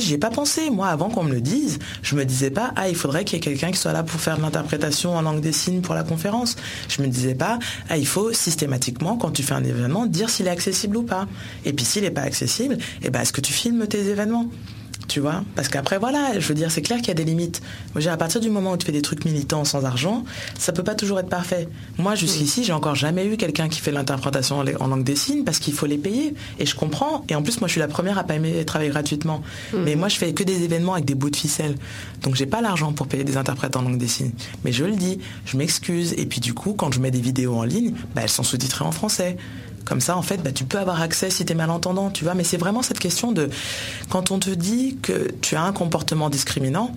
j'y 0.00 0.14
ai 0.14 0.18
pas 0.18 0.30
pensé. 0.30 0.70
Moi, 0.70 0.88
avant 0.88 1.08
qu'on 1.08 1.24
me 1.24 1.32
le 1.32 1.40
dise, 1.40 1.78
je 2.02 2.14
me 2.14 2.24
disais 2.24 2.50
pas, 2.50 2.72
ah, 2.76 2.88
il 2.88 2.94
faudrait 2.94 3.24
qu'il 3.24 3.36
y 3.36 3.38
ait 3.38 3.44
quelqu'un 3.44 3.70
qui 3.70 3.78
soit 3.78 3.92
là 3.92 4.02
pour 4.02 4.20
faire 4.20 4.38
l'interprétation 4.40 5.16
en 5.16 5.22
langue 5.22 5.40
des 5.40 5.52
signes 5.52 5.80
pour 5.80 5.94
la 5.94 6.04
conférence. 6.04 6.56
Je 6.88 7.02
me 7.02 7.08
disais 7.08 7.34
pas, 7.34 7.58
ah, 7.88 7.96
il 7.96 8.06
faut 8.06 8.32
systématiquement, 8.32 9.16
quand 9.16 9.30
tu 9.30 9.42
fais 9.42 9.54
un 9.54 9.64
événement, 9.64 10.06
dire 10.06 10.30
s'il 10.30 10.46
est 10.46 10.50
accessible 10.50 10.96
ou 10.96 11.02
pas. 11.02 11.26
Et 11.64 11.72
puis 11.72 11.84
s'il 11.84 12.02
n'est 12.02 12.10
pas 12.10 12.22
accessible, 12.22 12.78
eh 13.02 13.10
ben, 13.10 13.20
est-ce 13.20 13.32
que 13.32 13.40
tu 13.40 13.52
filmes 13.52 13.86
tes 13.86 14.08
événements? 14.08 14.48
Tu 15.12 15.20
vois 15.20 15.44
Parce 15.56 15.68
qu'après, 15.68 15.98
voilà, 15.98 16.40
je 16.40 16.48
veux 16.48 16.54
dire, 16.54 16.70
c'est 16.70 16.80
clair 16.80 16.96
qu'il 16.98 17.08
y 17.08 17.10
a 17.10 17.14
des 17.14 17.24
limites. 17.24 17.60
Moi, 17.94 18.06
à 18.08 18.16
partir 18.16 18.40
du 18.40 18.48
moment 18.48 18.72
où 18.72 18.76
tu 18.78 18.86
fais 18.86 18.92
des 18.92 19.02
trucs 19.02 19.26
militants 19.26 19.66
sans 19.66 19.84
argent, 19.84 20.24
ça 20.58 20.72
peut 20.72 20.82
pas 20.82 20.94
toujours 20.94 21.20
être 21.20 21.28
parfait. 21.28 21.68
Moi, 21.98 22.14
jusqu'ici, 22.14 22.64
j'ai 22.64 22.72
encore 22.72 22.94
jamais 22.94 23.26
eu 23.26 23.36
quelqu'un 23.36 23.68
qui 23.68 23.80
fait 23.80 23.92
l'interprétation 23.92 24.64
en 24.80 24.86
langue 24.86 25.04
des 25.04 25.14
signes 25.14 25.44
parce 25.44 25.58
qu'il 25.58 25.74
faut 25.74 25.84
les 25.84 25.98
payer. 25.98 26.34
Et 26.58 26.64
je 26.64 26.74
comprends. 26.74 27.26
Et 27.28 27.34
en 27.34 27.42
plus, 27.42 27.60
moi, 27.60 27.68
je 27.68 27.72
suis 27.72 27.80
la 27.80 27.88
première 27.88 28.16
à 28.16 28.24
pas 28.24 28.36
aimer 28.36 28.64
travailler 28.64 28.90
gratuitement. 28.90 29.42
Mm. 29.74 29.82
Mais 29.84 29.96
moi, 29.96 30.08
je 30.08 30.16
fais 30.16 30.32
que 30.32 30.44
des 30.44 30.62
événements 30.62 30.94
avec 30.94 31.04
des 31.04 31.14
bouts 31.14 31.28
de 31.28 31.36
ficelle. 31.36 31.74
Donc, 32.22 32.34
j'ai 32.34 32.46
pas 32.46 32.62
l'argent 32.62 32.94
pour 32.94 33.06
payer 33.06 33.24
des 33.24 33.36
interprètes 33.36 33.76
en 33.76 33.82
langue 33.82 33.98
des 33.98 34.08
signes. 34.08 34.32
Mais 34.64 34.72
je 34.72 34.86
le 34.86 34.96
dis, 34.96 35.18
je 35.44 35.58
m'excuse. 35.58 36.14
Et 36.16 36.24
puis, 36.24 36.40
du 36.40 36.54
coup, 36.54 36.72
quand 36.72 36.90
je 36.90 37.00
mets 37.00 37.10
des 37.10 37.20
vidéos 37.20 37.56
en 37.56 37.64
ligne, 37.64 37.92
bah, 38.14 38.22
elles 38.22 38.30
sont 38.30 38.44
sous-titrées 38.44 38.86
en 38.86 38.92
français. 38.92 39.36
Comme 39.84 40.00
ça, 40.00 40.16
en 40.16 40.22
fait, 40.22 40.42
bah, 40.42 40.52
tu 40.52 40.64
peux 40.64 40.78
avoir 40.78 41.00
accès 41.00 41.30
si 41.30 41.44
tu 41.44 41.52
es 41.52 41.54
malentendant, 41.54 42.10
tu 42.10 42.24
vois. 42.24 42.34
Mais 42.34 42.44
c'est 42.44 42.56
vraiment 42.56 42.82
cette 42.82 42.98
question 42.98 43.32
de 43.32 43.50
quand 44.08 44.30
on 44.30 44.38
te 44.38 44.50
dit 44.50 44.98
que 45.02 45.30
tu 45.40 45.56
as 45.56 45.62
un 45.62 45.72
comportement 45.72 46.30
discriminant, 46.30 46.94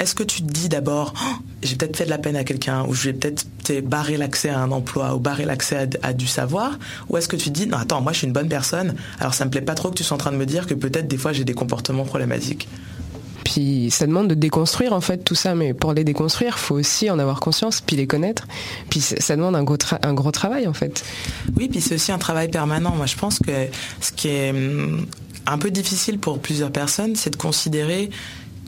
est-ce 0.00 0.14
que 0.14 0.22
tu 0.22 0.42
te 0.42 0.50
dis 0.50 0.68
d'abord, 0.68 1.14
oh, 1.16 1.42
j'ai 1.62 1.76
peut-être 1.76 1.96
fait 1.96 2.04
de 2.04 2.10
la 2.10 2.18
peine 2.18 2.36
à 2.36 2.44
quelqu'un, 2.44 2.84
ou 2.86 2.94
je 2.94 3.04
vais 3.04 3.12
peut-être 3.12 3.46
barrer 3.84 4.16
l'accès 4.16 4.48
à 4.48 4.58
un 4.58 4.72
emploi, 4.72 5.14
ou 5.14 5.20
barrer 5.20 5.44
l'accès 5.44 5.88
à, 6.02 6.12
du 6.12 6.26
savoir, 6.26 6.78
ou 7.08 7.16
est-ce 7.16 7.28
que 7.28 7.36
tu 7.36 7.50
te 7.50 7.50
dis, 7.50 7.66
non, 7.66 7.78
attends, 7.78 8.00
moi 8.00 8.12
je 8.12 8.18
suis 8.18 8.26
une 8.26 8.32
bonne 8.32 8.48
personne, 8.48 8.94
alors 9.20 9.34
ça 9.34 9.44
me 9.44 9.50
plaît 9.50 9.60
pas 9.60 9.74
trop 9.74 9.90
que 9.90 9.94
tu 9.94 10.02
sois 10.02 10.16
en 10.16 10.18
train 10.18 10.32
de 10.32 10.36
me 10.36 10.46
dire 10.46 10.66
que 10.66 10.74
peut-être 10.74 11.06
des 11.06 11.18
fois 11.18 11.32
j'ai 11.32 11.44
des 11.44 11.54
comportements 11.54 12.04
problématiques. 12.04 12.68
Puis 13.52 13.90
ça 13.90 14.06
demande 14.06 14.28
de 14.28 14.34
déconstruire 14.34 14.94
en 14.94 15.02
fait 15.02 15.18
tout 15.18 15.34
ça, 15.34 15.54
mais 15.54 15.74
pour 15.74 15.92
les 15.92 16.04
déconstruire, 16.04 16.58
faut 16.58 16.76
aussi 16.76 17.10
en 17.10 17.18
avoir 17.18 17.38
conscience, 17.38 17.82
puis 17.82 17.96
les 17.96 18.06
connaître. 18.06 18.48
Puis 18.88 19.00
ça 19.02 19.36
demande 19.36 19.54
un 19.56 19.62
gros, 19.62 19.76
un 20.02 20.14
gros 20.14 20.30
travail 20.30 20.66
en 20.66 20.72
fait. 20.72 21.04
Oui, 21.58 21.68
puis 21.68 21.82
c'est 21.82 21.96
aussi 21.96 22.12
un 22.12 22.18
travail 22.18 22.48
permanent. 22.48 22.94
Moi, 22.96 23.04
je 23.04 23.16
pense 23.16 23.38
que 23.40 23.52
ce 24.00 24.10
qui 24.12 24.28
est 24.28 24.52
hum, 24.52 25.06
un 25.44 25.58
peu 25.58 25.70
difficile 25.70 26.18
pour 26.18 26.38
plusieurs 26.38 26.72
personnes, 26.72 27.14
c'est 27.14 27.28
de 27.28 27.36
considérer 27.36 28.08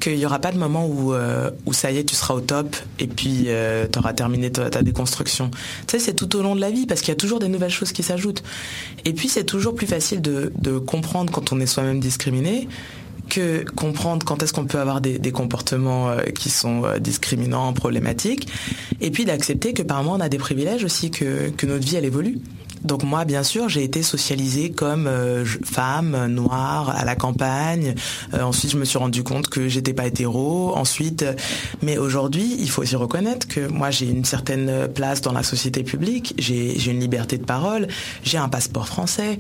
qu'il 0.00 0.18
n'y 0.18 0.26
aura 0.26 0.38
pas 0.38 0.52
de 0.52 0.58
moment 0.58 0.86
où, 0.86 1.14
euh, 1.14 1.50
où 1.64 1.72
ça 1.72 1.90
y 1.90 1.96
est, 1.96 2.04
tu 2.04 2.14
seras 2.14 2.34
au 2.34 2.40
top 2.42 2.76
et 2.98 3.06
puis 3.06 3.44
euh, 3.46 3.86
tu 3.90 3.98
auras 3.98 4.12
terminé 4.12 4.52
ta, 4.52 4.82
déconstruction. 4.82 5.50
Tu 5.50 5.92
sais, 5.92 5.98
c'est 5.98 6.14
tout 6.14 6.36
au 6.36 6.42
long 6.42 6.54
de 6.54 6.60
la 6.60 6.70
vie 6.70 6.84
parce 6.84 7.00
qu'il 7.00 7.08
y 7.08 7.12
a 7.12 7.16
toujours 7.16 7.38
des 7.38 7.48
nouvelles 7.48 7.70
choses 7.70 7.92
qui 7.92 8.02
s'ajoutent. 8.02 8.42
Et 9.06 9.14
puis 9.14 9.30
c'est 9.30 9.44
toujours 9.44 9.74
plus 9.74 9.86
facile 9.86 10.20
de, 10.20 10.52
de 10.58 10.76
comprendre 10.76 11.32
quand 11.32 11.54
on 11.54 11.60
est 11.60 11.66
soi-même 11.66 12.00
discriminé 12.00 12.68
que 13.28 13.64
comprendre 13.76 14.24
quand 14.24 14.42
est-ce 14.42 14.52
qu'on 14.52 14.66
peut 14.66 14.78
avoir 14.78 15.00
des, 15.00 15.32
comportements 15.32 16.10
euh, 16.10 16.22
qui 16.22 16.50
sont 16.50 16.84
euh, 16.84 16.98
discriminants, 16.98 17.72
problématiques, 17.72 18.48
et 19.00 19.10
puis 19.10 19.24
d'accepter 19.24 19.72
que 19.72 19.82
par 19.82 20.02
moment 20.02 20.16
on 20.16 20.20
a 20.20 20.28
des 20.28 20.38
privilèges 20.38 20.84
aussi, 20.84 21.10
que, 21.10 21.50
que 21.50 21.66
notre 21.66 21.84
vie 21.84 21.96
elle 21.96 22.04
évolue. 22.04 22.38
Donc 22.84 23.02
moi, 23.02 23.24
bien 23.24 23.42
sûr, 23.42 23.68
j'ai 23.68 23.82
été 23.82 24.02
socialisée 24.02 24.70
comme 24.70 25.06
euh, 25.06 25.44
femme 25.64 26.26
noire 26.26 26.90
à 26.90 27.04
la 27.04 27.16
campagne. 27.16 27.94
Euh, 28.34 28.42
ensuite, 28.42 28.72
je 28.72 28.76
me 28.76 28.84
suis 28.84 28.98
rendu 28.98 29.22
compte 29.22 29.48
que 29.48 29.68
j'étais 29.68 29.94
pas 29.94 30.06
hétéro. 30.06 30.72
Ensuite, 30.76 31.22
euh, 31.22 31.32
mais 31.82 31.96
aujourd'hui, 31.96 32.56
il 32.58 32.68
faut 32.68 32.82
aussi 32.82 32.96
reconnaître 32.96 33.48
que 33.48 33.66
moi, 33.68 33.90
j'ai 33.90 34.06
une 34.06 34.24
certaine 34.24 34.88
place 34.94 35.22
dans 35.22 35.32
la 35.32 35.42
société 35.42 35.82
publique. 35.82 36.34
J'ai 36.38 36.90
une 36.90 37.00
liberté 37.00 37.38
de 37.38 37.44
parole. 37.44 37.88
J'ai 38.22 38.38
un 38.38 38.48
passeport 38.48 38.86
français. 38.86 39.38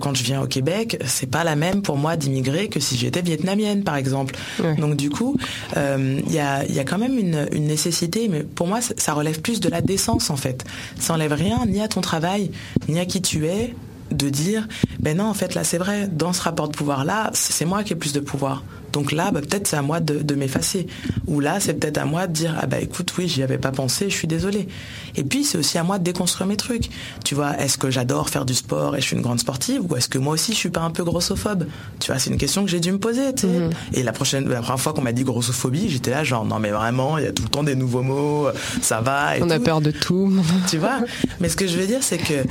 quand 0.00 0.16
je 0.16 0.24
viens 0.24 0.42
au 0.42 0.46
Québec, 0.46 0.98
c'est 1.06 1.30
pas 1.30 1.44
la 1.44 1.54
même 1.56 1.82
pour 1.82 1.96
moi 1.96 2.16
d'immigrer 2.16 2.68
que 2.68 2.80
si 2.80 2.96
j'étais 2.96 3.22
vietnamienne, 3.22 3.84
par 3.84 3.96
exemple. 3.96 4.34
Donc 4.78 4.96
du 4.96 5.10
coup, 5.10 5.36
il 5.76 6.32
y 6.32 6.38
a, 6.38 6.64
y, 6.66 6.78
a, 6.78 6.84
quand 6.84 6.98
même 6.98 7.18
une, 7.18 7.48
une, 7.52 7.66
nécessité, 7.66 8.28
mais 8.28 8.42
pour 8.42 8.66
moi, 8.66 8.80
ça 8.80 9.12
relève 9.12 9.40
plus 9.40 9.60
de 9.60 9.68
la 9.68 9.80
décence 9.80 10.30
en 10.30 10.36
fait. 10.36 10.64
Ça 10.98 11.14
enlève 11.14 11.32
rien 11.32 11.64
ni 11.66 11.80
à 11.80 11.88
ton 11.88 12.00
travail 12.00 12.50
ni 12.88 12.98
à 12.98 13.06
qui 13.06 13.22
tu 13.22 13.46
es, 13.46 13.74
de 14.10 14.28
dire, 14.28 14.66
ben 14.98 15.16
non, 15.16 15.24
en 15.24 15.34
fait, 15.34 15.54
là, 15.54 15.64
c'est 15.64 15.78
vrai, 15.78 16.08
dans 16.08 16.32
ce 16.32 16.42
rapport 16.42 16.68
de 16.68 16.76
pouvoir-là, 16.76 17.30
c'est 17.32 17.64
moi 17.64 17.84
qui 17.84 17.92
ai 17.92 17.96
plus 17.96 18.12
de 18.12 18.20
pouvoir. 18.20 18.64
Donc 18.92 19.12
là, 19.12 19.30
bah, 19.30 19.40
peut-être 19.40 19.66
c'est 19.66 19.76
à 19.76 19.82
moi 19.82 20.00
de, 20.00 20.34
m'effacer. 20.34 20.86
Ou 21.26 21.40
là, 21.40 21.60
c'est 21.60 21.74
peut-être 21.74 21.98
à 21.98 22.04
moi 22.04 22.26
de 22.26 22.32
dire, 22.32 22.56
ah 22.60 22.66
bah 22.66 22.80
écoute, 22.80 23.12
oui, 23.18 23.28
j'y 23.28 23.42
avais 23.42 23.58
pas 23.58 23.72
pensé, 23.72 24.08
je 24.08 24.14
suis 24.14 24.28
désolée. 24.28 24.68
Et 25.16 25.24
puis, 25.24 25.44
c'est 25.44 25.58
aussi 25.58 25.76
à 25.78 25.82
moi 25.82 25.98
de 25.98 26.04
déconstruire 26.04 26.46
mes 26.46 26.56
trucs. 26.56 26.88
Tu 27.24 27.34
vois, 27.34 27.58
est-ce 27.58 27.78
que 27.78 27.90
j'adore 27.90 28.30
faire 28.30 28.44
du 28.44 28.54
sport 28.54 28.96
et 28.96 29.00
je 29.00 29.06
suis 29.06 29.16
une 29.16 29.22
grande 29.22 29.40
sportive 29.40 29.82
ou 29.88 29.96
est-ce 29.96 30.08
que 30.08 30.18
moi 30.18 30.34
aussi 30.34 30.52
je 30.52 30.56
suis 30.56 30.70
pas 30.70 30.80
un 30.80 30.90
peu 30.90 31.04
grossophobe? 31.04 31.66
Tu 31.98 32.10
vois, 32.10 32.18
c'est 32.18 32.30
une 32.30 32.38
question 32.38 32.64
que 32.64 32.70
j'ai 32.70 32.80
dû 32.80 32.92
me 32.92 32.98
poser. 32.98 33.34
Tu 33.34 33.42
sais. 33.42 33.46
Mhm. 33.46 33.70
Et 33.94 34.02
la 34.02 34.12
prochaine, 34.12 34.48
la 34.48 34.60
première 34.60 34.80
fois 34.80 34.92
qu'on 34.92 35.02
m'a 35.02 35.12
dit 35.12 35.24
grossophobie, 35.24 35.88
j'étais 35.90 36.10
là 36.10 36.24
genre 36.24 36.44
non 36.44 36.58
mais 36.58 36.70
vraiment, 36.70 37.18
il 37.18 37.24
y 37.24 37.26
a 37.26 37.32
tout 37.32 37.42
le 37.42 37.48
temps 37.48 37.62
des 37.62 37.74
nouveaux 37.74 38.02
mots, 38.02 38.48
ça 38.80 39.00
va. 39.00 39.32
On 39.40 39.50
a 39.50 39.58
peur 39.58 39.80
de 39.80 39.90
tout. 39.90 40.32
Tu 40.68 40.78
vois? 40.78 41.00
Mais 41.40 41.48
ce 41.48 41.56
que 41.56 41.66
je 41.66 41.76
veux 41.76 41.86
dire, 41.86 42.02
c'est 42.02 42.18
que 42.18 42.44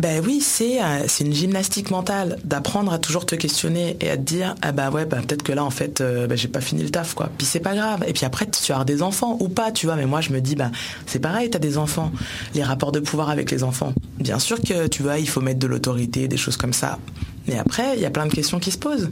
ben 0.00 0.22
oui, 0.24 0.40
c'est 0.40 0.82
euh, 0.82 1.04
c'est 1.08 1.24
une 1.24 1.34
gymnastique 1.34 1.90
mentale 1.90 2.38
d'apprendre 2.44 2.90
à 2.90 2.98
toujours 2.98 3.26
te 3.26 3.34
questionner 3.34 3.98
et 4.00 4.08
à 4.08 4.16
te 4.16 4.22
dire 4.22 4.54
ah 4.62 4.72
bah 4.72 4.88
ouais 4.88 5.04
bah 5.04 5.18
peut-être 5.18 5.42
que 5.42 5.52
là 5.52 5.62
en 5.62 5.68
fait 5.68 6.00
euh, 6.00 6.26
bah, 6.26 6.36
j'ai 6.36 6.48
pas 6.48 6.62
fini 6.62 6.82
le 6.82 6.88
taf 6.88 7.12
quoi. 7.12 7.28
Puis 7.36 7.46
c'est 7.46 7.60
pas 7.60 7.74
grave. 7.74 8.02
Et 8.08 8.14
puis 8.14 8.24
après 8.24 8.46
tu 8.48 8.72
as 8.72 8.82
des 8.84 9.02
enfants 9.02 9.36
ou 9.40 9.50
pas, 9.50 9.72
tu 9.72 9.84
vois. 9.84 9.96
Mais 9.96 10.06
moi 10.06 10.22
je 10.22 10.30
me 10.30 10.40
dis 10.40 10.56
bah 10.56 10.70
c'est 11.04 11.18
pareil, 11.18 11.50
tu 11.50 11.56
as 11.58 11.60
des 11.60 11.76
enfants. 11.76 12.12
Les 12.54 12.62
rapports 12.62 12.92
de 12.92 13.00
pouvoir 13.00 13.28
avec 13.28 13.50
les 13.50 13.62
enfants. 13.62 13.92
Bien 14.18 14.38
sûr 14.38 14.62
que 14.62 14.86
tu 14.86 15.02
vois 15.02 15.18
il 15.18 15.28
faut 15.28 15.42
mettre 15.42 15.58
de 15.58 15.66
l'autorité, 15.66 16.28
des 16.28 16.38
choses 16.38 16.56
comme 16.56 16.72
ça. 16.72 16.98
Mais 17.46 17.58
après 17.58 17.94
il 17.94 18.00
y 18.00 18.06
a 18.06 18.10
plein 18.10 18.24
de 18.24 18.32
questions 18.32 18.58
qui 18.58 18.70
se 18.70 18.78
posent, 18.78 19.10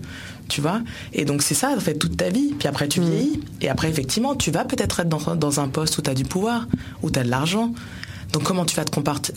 tu 0.49 0.63
vois. 0.63 0.81
Et 1.13 1.27
donc 1.27 1.43
c'est 1.43 1.55
ça 1.55 1.69
en 1.77 1.81
fait 1.81 1.97
toute 1.97 2.17
ta 2.17 2.31
vie. 2.31 2.55
Puis 2.59 2.67
après 2.67 2.89
tu 2.89 3.03
mmh. 3.03 3.05
vieillis 3.05 3.41
et 3.61 3.69
après 3.69 3.91
effectivement 3.91 4.35
tu 4.35 4.51
vas 4.51 4.65
peut-être 4.65 5.01
être 5.01 5.09
dans, 5.09 5.37
dans 5.37 5.61
un 5.61 5.69
poste 5.69 5.99
où 5.99 6.01
tu 6.01 6.09
as 6.09 6.15
du 6.15 6.25
pouvoir, 6.25 6.67
où 7.03 7.11
tu 7.11 7.19
as 7.19 7.25
de 7.25 7.29
l'argent. 7.29 7.75
Donc 8.39 8.47
comment 8.47 8.65
tu 8.65 8.77
vas 8.77 8.85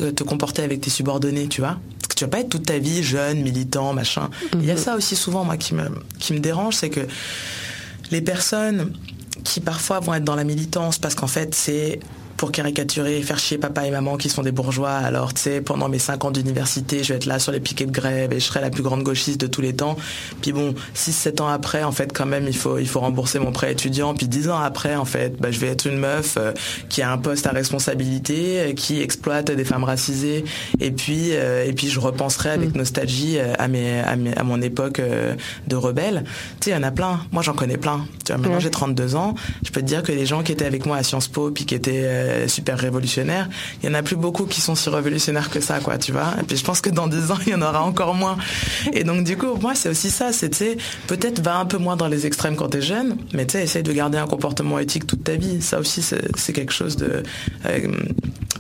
euh, 0.02 0.12
te 0.12 0.24
comporter, 0.24 0.62
avec 0.62 0.82
tes 0.82 0.92
subordonnés, 0.92 1.48
tu 1.48 1.62
vois? 1.62 1.80
Parce 1.98 2.10
que 2.10 2.14
tu 2.14 2.24
vas 2.24 2.30
pas 2.30 2.42
être 2.42 2.50
toute 2.50 2.68
ta 2.68 2.78
vie 2.78 3.02
jeune, 3.02 3.42
militant, 3.42 3.94
machin. 3.94 4.30
Il 4.54 4.64
y 4.64 4.70
a 4.70 4.76
mhm. 4.76 4.80
ça 4.80 4.96
aussi 4.96 5.16
souvent, 5.16 5.44
moi, 5.44 5.58
qui 5.58 5.74
me, 5.74 5.90
qui 6.20 6.34
me 6.34 6.40
dérange, 6.40 6.76
c'est 6.76 6.92
que 6.92 7.08
les 8.12 8.22
personnes 8.22 8.94
qui 9.44 9.60
parfois 9.60 10.02
vont 10.02 10.14
être 10.14 10.24
dans 10.24 10.36
la 10.36 10.44
militance 10.44 11.00
parce 11.00 11.16
qu'en 11.16 11.26
fait 11.26 11.56
c'est 11.56 12.00
pour 12.42 12.52
caricaturer 12.52 13.20
et 13.20 13.22
faire 13.22 13.38
chier 13.38 13.60
papa 13.60 13.86
et 13.86 13.92
maman 13.92 14.18
qui 14.18 14.28
sont 14.28 14.42
des 14.42 14.52
bourgeois. 14.52 14.94
Alors, 14.94 15.32
tu 15.32 15.42
sais, 15.42 15.62
pendant 15.62 15.90
mes 15.90 16.00
cinq 16.00 16.26
ans 16.26 16.32
d'université, 16.32 17.04
je 17.04 17.10
vais 17.10 17.18
être 17.18 17.28
là 17.28 17.38
sur 17.38 17.52
les 17.52 17.60
piquets 17.60 17.86
de 17.86 17.92
grève 17.92 18.34
et 18.34 18.40
je 18.40 18.46
serai 18.46 18.62
la 18.62 18.72
plus 18.72 18.82
grande 18.82 19.04
gauchiste 19.04 19.40
de 19.40 19.46
tous 19.46 19.62
les 19.62 19.74
temps. 19.76 19.96
Puis 20.42 20.52
bon, 20.52 20.74
6-7 20.96 21.44
ans 21.44 21.50
après, 21.50 21.84
en 21.84 21.92
fait, 21.92 22.12
quand 22.12 22.26
même, 22.26 22.48
il 22.48 22.58
faut, 22.58 22.80
il 22.80 22.88
faut 22.88 23.00
rembourser 23.00 23.38
mon 23.38 23.52
prêt 23.52 23.72
étudiant. 23.72 24.16
Puis 24.16 24.28
10 24.28 24.50
ans 24.50 24.58
après, 24.58 24.96
en 24.96 25.06
fait, 25.06 25.40
bah, 25.40 25.52
je 25.52 25.60
vais 25.60 25.68
être 25.68 25.86
une 25.86 25.98
meuf 25.98 26.34
euh, 26.38 26.52
qui 26.90 27.04
a 27.04 27.12
un 27.12 27.20
poste 27.20 27.46
à 27.46 27.52
responsabilité, 27.52 28.60
euh, 28.60 28.74
qui 28.74 29.02
exploite 29.02 29.52
des 29.52 29.64
femmes 29.64 29.84
racisées. 29.84 30.44
Et 30.80 30.90
puis, 30.90 31.34
euh, 31.34 31.64
et 31.64 31.74
puis 31.74 31.90
je 31.90 32.00
repenserai 32.00 32.50
avec 32.50 32.74
mm. 32.74 32.78
nostalgie 32.80 33.38
à, 33.40 33.68
mes, 33.68 34.00
à, 34.00 34.16
à 34.36 34.44
mon 34.44 34.64
époque 34.64 35.00
de 35.68 35.76
rebelle. 35.76 36.24
Tu 36.60 36.66
sais, 36.66 36.70
il 36.72 36.74
y 36.74 36.76
en 36.76 36.82
a 36.82 36.90
plein. 36.90 37.20
Moi, 37.32 37.44
j'en 37.44 37.54
connais 37.54 37.78
plein. 37.78 38.08
Tu 38.26 38.34
vois, 38.34 38.42
maintenant, 38.42 38.60
j'ai 38.60 38.72
32 38.72 39.16
ans. 39.16 39.36
Je 39.64 39.70
peux 39.70 39.82
te 39.82 39.86
dire 39.86 40.02
que 40.02 40.12
les 40.12 40.26
gens 40.26 40.42
qui 40.42 40.54
étaient 40.54 40.66
avec 40.66 40.88
moi 40.88 40.98
à 40.98 41.04
Sciences 41.04 41.28
Po, 41.28 41.52
puis 41.52 41.68
qui 41.68 41.76
étaient 41.76 42.31
euh, 42.32 42.48
super 42.48 42.78
révolutionnaire. 42.78 43.50
Il 43.82 43.90
y 43.90 43.92
en 43.92 43.96
a 43.96 44.04
plus 44.04 44.16
beaucoup 44.16 44.46
qui 44.46 44.62
sont 44.62 44.76
si 44.76 44.90
révolutionnaires 44.90 45.50
que 45.50 45.60
ça, 45.60 45.80
quoi, 45.80 45.98
tu 45.98 46.12
vois. 46.12 46.34
Et 46.40 46.44
puis 46.44 46.58
je 46.58 46.64
pense 46.64 46.82
que 46.82 46.90
dans 46.90 47.08
10 47.08 47.32
ans, 47.32 47.38
il 47.46 47.52
y 47.52 47.56
en 47.56 47.62
aura 47.62 47.84
encore 47.84 48.16
moins. 48.16 48.38
Et 48.94 49.04
donc 49.04 49.24
du 49.24 49.38
coup, 49.38 49.56
moi, 49.62 49.76
c'est 49.76 49.90
aussi 49.90 50.10
ça, 50.10 50.32
c'est, 50.32 50.50
peut-être 51.08 51.42
va 51.42 51.58
un 51.58 51.66
peu 51.66 51.78
moins 51.78 51.96
dans 51.96 52.08
les 52.08 52.26
extrêmes 52.26 52.56
quand 52.56 52.70
t'es 52.70 52.82
jeune, 52.82 53.18
mais 53.34 53.46
tu 53.46 53.54
sais, 53.54 53.64
essaye 53.64 53.84
de 53.84 53.94
garder 53.94 54.18
un 54.18 54.28
comportement 54.28 54.80
éthique 54.80 55.08
toute 55.08 55.24
ta 55.24 55.36
vie. 55.36 55.62
Ça 55.62 55.80
aussi, 55.80 56.02
c'est 56.02 56.54
quelque 56.54 56.74
chose 56.74 56.96
de... 56.96 57.24
Euh, 57.66 57.88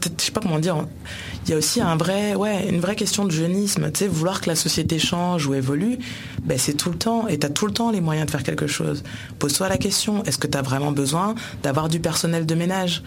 je 0.04 0.26
sais 0.26 0.32
pas 0.32 0.42
comment 0.42 0.60
dire 0.60 0.86
il 1.46 1.52
y 1.52 1.54
a 1.54 1.58
aussi 1.58 1.82
un 1.82 1.96
vrai, 1.96 2.36
ouais, 2.36 2.68
une 2.70 2.80
vraie 2.80 2.96
question 2.96 3.26
de 3.26 3.32
jeunisme. 3.32 3.92
Tu 3.92 4.00
sais, 4.00 4.08
vouloir 4.08 4.42
que 4.42 4.50
la 4.50 4.56
société 4.56 5.00
change 5.00 5.48
ou 5.48 5.56
évolue, 5.56 5.98
ben 6.44 6.58
c'est 6.58 6.74
tout 6.74 6.92
le 6.92 6.98
temps. 6.98 7.28
Et 7.28 7.40
tu 7.40 7.52
tout 7.52 7.66
le 7.66 7.74
temps 7.74 7.92
les 7.92 8.02
moyens 8.02 8.28
de 8.28 8.32
faire 8.32 8.44
quelque 8.44 8.68
chose. 8.68 9.04
Pose-toi 9.40 9.68
la 9.68 9.78
question, 9.78 10.24
est-ce 10.24 10.38
que 10.38 10.48
tu 10.48 10.58
as 10.58 10.62
vraiment 10.62 10.92
besoin 10.92 11.36
d'avoir 11.64 11.90
du 11.90 12.00
personnel 12.00 12.46
de 12.46 12.56
ménage? 12.56 13.04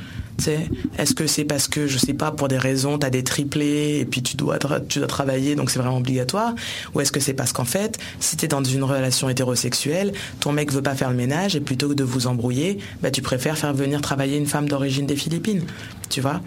Est-ce 0.98 1.14
que 1.14 1.26
c'est 1.26 1.44
parce 1.44 1.68
que, 1.68 1.86
je 1.86 1.98
sais 1.98 2.12
pas, 2.14 2.30
pour 2.30 2.48
des 2.48 2.58
raisons, 2.58 2.98
tu 2.98 3.06
as 3.06 3.10
des 3.10 3.24
triplés 3.24 3.98
et 4.00 4.04
puis 4.04 4.22
tu 4.22 4.36
dois, 4.36 4.58
travailler, 4.58 5.54
donc 5.54 5.70
c'est 5.70 5.78
vraiment 5.78 5.96
obligatoire? 5.96 6.54
Ou 6.94 7.00
est-ce 7.00 7.12
que 7.12 7.20
c'est 7.20 7.34
parce 7.34 7.52
qu'en 7.52 7.64
fait, 7.64 7.98
si 8.20 8.36
tu 8.36 8.44
es 8.44 8.48
dans 8.48 8.62
une 8.62 8.84
relation 8.84 9.28
hétérosexuelle, 9.28 10.12
ton 10.40 10.52
mec 10.52 10.72
veut 10.72 10.82
pas 10.82 10.94
faire 10.94 11.10
le 11.10 11.16
ménage 11.16 11.56
et 11.56 11.60
plutôt 11.60 11.88
que 11.88 11.94
de 11.94 12.04
vous 12.04 12.26
embrouiller, 12.26 12.78
ben, 13.02 13.10
tu 13.10 13.22
préfères 13.22 13.58
faire 13.58 13.74
venir 13.74 14.00
travailler 14.00 14.36
une 14.36 14.46
femme 14.46 14.68
d'origine 14.68 15.06
des 15.06 15.16
Philippines 15.16 15.62
Tu 16.08 16.20
vois? 16.20 16.40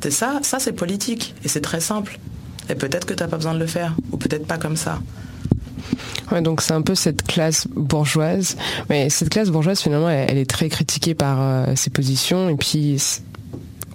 C'est 0.00 0.10
ça, 0.10 0.38
ça 0.42 0.58
c'est 0.58 0.72
politique 0.72 1.34
et 1.44 1.48
c'est 1.48 1.60
très 1.60 1.80
simple. 1.80 2.18
Et 2.68 2.74
peut-être 2.74 3.06
que 3.06 3.14
tu 3.14 3.22
n'as 3.22 3.28
pas 3.28 3.36
besoin 3.36 3.54
de 3.54 3.58
le 3.58 3.66
faire, 3.66 3.94
ou 4.12 4.16
peut-être 4.16 4.46
pas 4.46 4.58
comme 4.58 4.76
ça. 4.76 5.00
Ouais, 6.32 6.42
donc 6.42 6.60
c'est 6.60 6.72
un 6.72 6.82
peu 6.82 6.94
cette 6.94 7.22
classe 7.22 7.68
bourgeoise, 7.68 8.56
mais 8.88 9.10
cette 9.10 9.30
classe 9.30 9.50
bourgeoise 9.50 9.80
finalement, 9.80 10.10
elle, 10.10 10.38
est 10.38 10.50
très 10.50 10.68
critiquée 10.68 11.14
par 11.14 11.40
euh, 11.40 11.74
ses 11.76 11.90
positions 11.90 12.48
et 12.48 12.56
puis 12.56 13.00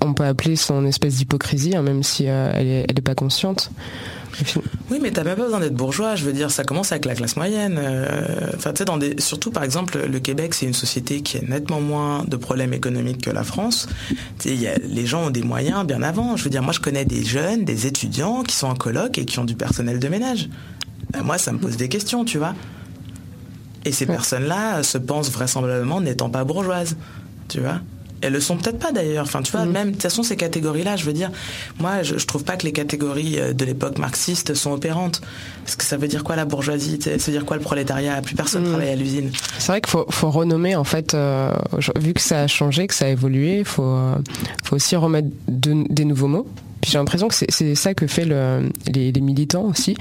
on 0.02 0.13
peut 0.13 0.26
appeler 0.26 0.56
son 0.56 0.86
espèce 0.86 1.17
d'hypocrisie, 1.17 1.76
hein, 1.76 1.84
même 1.84 2.04
si 2.04 2.28
euh, 2.28 2.52
elle, 2.56 2.67
est, 2.67 2.86
elle 2.89 2.98
est 2.98 3.04
pas 3.04 3.15
consciente. 3.15 3.70
Oui, 4.89 5.00
mais 5.02 5.12
t'as 5.12 5.24
même 5.24 5.36
pas 5.36 5.44
besoin 5.44 5.60
d'être 5.60 5.76
bourgeois. 5.76 6.15
Je 6.15 6.24
veux 6.24 6.34
dire, 6.34 6.52
ça 6.52 6.63
commence 6.63 6.91
avec 6.91 7.06
la 7.06 7.15
classe 7.15 7.36
moyenne. 7.36 7.80
Euh, 7.82 8.52
surtout 9.20 9.52
par 9.52 9.63
exemple, 9.63 10.00
le 10.08 10.20
Québec, 10.20 10.54
c'est 10.54 10.65
une 10.65 10.74
société 10.74 11.22
qui 11.22 11.38
a 11.38 11.41
nettement 11.41 11.82
moins 11.82 12.24
de 12.24 12.36
problèmes 12.38 12.74
économiques 12.74 13.22
que 13.22 13.30
la 13.30 13.44
France. 13.44 13.88
Les 14.46 15.06
gens 15.06 15.28
ont 15.28 15.30
des 15.30 15.44
moyens 15.44 15.86
bien 15.86 16.02
avant. 16.02 16.38
Je 16.38 16.44
veux 16.44 16.50
dire, 16.50 16.63
moi, 16.63 16.74
je 16.74 16.80
connais 16.80 17.06
des 17.06 17.24
jeunes, 17.24 17.65
des 17.65 17.88
étudiants 17.88 18.44
qui 18.44 18.56
sont 18.56 18.67
en 18.67 18.76
coloc 18.76 19.17
et 19.17 19.26
qui 19.26 19.39
ont 19.39 19.46
du 19.46 19.56
personnel 19.56 20.00
de 20.00 20.08
ménage. 20.08 20.50
Ben, 21.12 21.24
moi, 21.24 21.38
ça 21.38 21.52
me 21.52 21.60
pose 21.60 21.78
des 21.78 21.89
questions, 21.89 22.26
tu 22.26 22.38
vois. 22.38 22.54
Et 23.86 23.91
ces 23.91 24.06
personnes-là 24.06 24.84
se 24.84 24.97
pensent 24.97 25.32
vraisemblablement 25.32 26.02
n'étant 26.02 26.30
pas 26.30 26.43
bourgeoises, 26.43 26.95
tu 27.47 27.60
vois. 27.60 27.80
Elles 28.21 28.34
le 28.34 28.39
sont 28.39 28.56
peut-être 28.56 28.78
pas 28.78 28.91
d'ailleurs. 28.91 29.24
Enfin, 29.24 29.41
tu 29.41 29.52
vois, 29.52 29.65
mm. 29.65 29.71
même 29.71 29.88
de 29.88 29.91
toute 29.93 30.04
façon 30.04 30.21
ces 30.21 30.36
catégories-là, 30.36 30.95
je 30.95 31.06
veux 31.06 31.13
dire, 31.13 31.32
moi, 31.80 32.04
je, 32.04 32.19
je, 32.19 32.28
trouve 32.28 32.43
pas 32.43 32.56
que 32.56 32.65
les 32.65 32.71
catégories 32.71 33.39
euh, 33.39 33.54
de 33.54 33.65
l'époque 33.65 33.97
marxiste 33.97 34.54
sont 34.54 34.71
opérantes. 34.71 35.21
Parce 35.63 35.76
que 35.76 35.84
ça 35.84 35.97
veut 35.97 36.08
dire 36.08 36.24
quoi 36.24 36.36
la 36.36 36.45
bourgeoisie 36.45 37.00
Ça 37.02 37.10
veut 37.10 37.32
dire 37.32 37.45
quoi 37.45 37.58
le 37.58 37.63
prolétariat? 37.63 38.21
Plus 38.21 38.36
personne 38.36 38.63
mm. 38.63 38.69
travaille 38.69 38.89
à 38.89 38.95
l'usine. 38.95 39.32
C'est 39.58 39.71
vrai 39.71 39.82
qu'il 39.82 39.89
faut, 39.89 40.06
faut, 40.10 40.30
renommer 40.30 40.76
en 40.76 40.84
fait, 40.84 41.15
euh, 41.15 41.52
vu 42.00 42.13
que 42.13 42.21
ça 42.21 42.41
a 42.41 42.47
changé, 42.47 42.86
que 42.86 42.93
ça 42.93 43.06
a 43.06 43.10
évolué, 43.10 43.60
il 43.60 43.65
faut, 43.65 43.84
euh, 43.84 44.15
faut 44.63 44.76
aussi 44.76 44.95
remettre 44.95 45.30
des 45.47 46.06
nouveaux 46.06 46.28
mots. 46.28 46.47
Puis 46.82 46.91
j'ai 46.91 46.98
l'impression 46.98 47.28
que 47.28 47.36
c'est 47.36 47.76
ça 47.76 47.94
que 47.94 48.08
fait 48.08 48.26
le, 48.26 48.70
les, 48.94 49.12
les, 49.12 49.22
militants 49.22 49.63
aussi. 49.63 49.96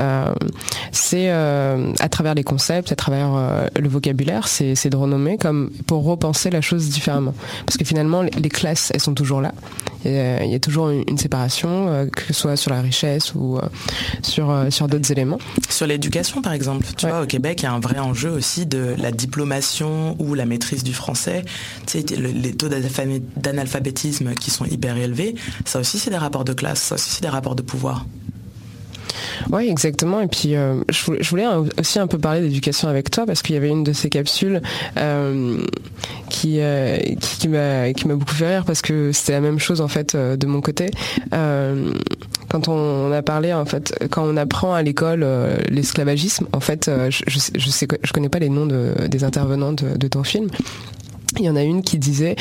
Euh, 0.00 0.34
c'est 0.92 1.30
euh, 1.30 1.92
à 2.00 2.08
travers 2.08 2.34
les 2.34 2.44
concepts, 2.44 2.92
à 2.92 2.96
travers 2.96 3.34
euh, 3.34 3.66
le 3.78 3.88
vocabulaire, 3.88 4.46
c'est 4.46 4.88
de 4.88 4.96
renommer 4.96 5.38
comme 5.38 5.70
pour 5.86 6.04
repenser 6.04 6.50
la 6.50 6.60
chose 6.60 6.88
différemment. 6.90 7.34
Parce 7.64 7.76
que 7.76 7.84
finalement, 7.84 8.22
les 8.22 8.48
classes, 8.48 8.90
elles 8.94 9.00
sont 9.00 9.14
toujours 9.14 9.40
là. 9.40 9.52
Il 10.08 10.50
y 10.50 10.54
a, 10.54 10.58
toujours 10.58 10.90
une, 10.90 11.18
séparation, 11.18 11.88
euh, 11.88 12.06
que 12.06 12.22
ce 12.28 12.32
soit 12.32 12.56
sur 12.56 12.70
la 12.70 12.80
richesse 12.80 13.34
ou 13.34 13.58
euh, 13.58 13.62
sur, 14.22 14.66
sur 14.70 14.88
d'autres 14.88 15.10
éléments. 15.12 15.38
Sur 15.68 15.86
l'éducation, 15.86 16.42
par 16.42 16.52
exemple. 16.52 16.86
Tu 16.96 17.06
vois, 17.06 17.22
au 17.22 17.26
Québec, 17.26 17.60
il 17.62 17.64
y 17.64 17.66
a 17.66 17.72
un 17.72 17.80
vrai 17.80 17.98
enjeu 17.98 18.30
aussi 18.30 18.66
de 18.66 18.94
la 18.98 19.12
diplomation 19.12 20.16
ou 20.18 20.34
la 20.34 20.46
maîtrise 20.46 20.82
du 20.82 20.92
français. 20.92 21.44
Tu 21.86 22.00
sais, 22.00 22.16
les 22.16 22.54
taux 22.54 22.68
d'analphabétisme 23.36 24.34
qui 24.34 24.50
sont 24.50 24.64
hyper 24.64 24.96
élevés, 24.96 25.34
ça 25.64 25.80
aussi, 25.80 25.98
c'est 25.98 26.10
des 26.10 26.16
rapports 26.16 26.44
de 26.44 26.52
classe, 26.52 26.80
ça 26.80 26.94
aussi, 26.94 27.10
c'est 27.10 27.22
des 27.22 27.28
rapports 27.28 27.54
de 27.54 27.62
pouvoir. 27.62 28.04
Oui, 29.50 29.68
exactement. 29.68 30.20
Et 30.20 30.26
puis, 30.26 30.54
euh, 30.54 30.80
je, 30.90 31.28
voulais 31.28 31.46
aussi 31.78 31.98
un 31.98 32.06
peu 32.06 32.18
parler 32.18 32.40
d'éducation 32.40 32.88
avec 32.88 33.10
toi 33.10 33.26
parce 33.26 33.42
qu'il 33.42 33.54
y 33.54 33.58
avait 33.58 33.68
une 33.68 33.84
de 33.84 33.92
ces 33.92 34.08
capsules 34.08 34.60
euh, 34.96 35.58
qui, 36.28 36.60
euh, 36.60 36.98
qui, 37.20 37.48
m'a 37.48 38.14
beaucoup 38.14 38.34
fait 38.34 38.48
rire 38.48 38.64
parce 38.64 38.82
que 38.82 39.12
c'était 39.12 39.32
la 39.32 39.40
même 39.40 39.58
chose 39.58 39.80
en 39.80 39.88
fait 39.88 40.16
de 40.16 40.46
mon 40.46 40.60
côté. 40.60 40.90
quand 41.30 42.68
on, 42.68 43.12
a 43.12 43.22
parlé 43.22 43.52
en 43.52 43.64
fait, 43.64 43.94
quand 44.10 44.24
on 44.24 44.36
apprend 44.36 44.74
à 44.74 44.82
l'école 44.82 45.26
l'esclavagisme, 45.68 46.46
en 46.52 46.60
fait, 46.60 46.90
je, 47.10 47.22
je, 47.26 47.70
sais, 47.70 47.88
je 48.02 48.12
connais 48.12 48.28
pas 48.28 48.38
les 48.38 48.48
noms 48.48 48.66
des 48.66 49.24
intervenants 49.24 49.72
de 49.72 50.08
ton 50.08 50.24
film. 50.24 50.48
Il 51.38 51.44
y 51.44 51.50
en 51.50 51.56
a 51.56 51.62
une 51.62 51.82
qui 51.82 51.98
disait 51.98 52.36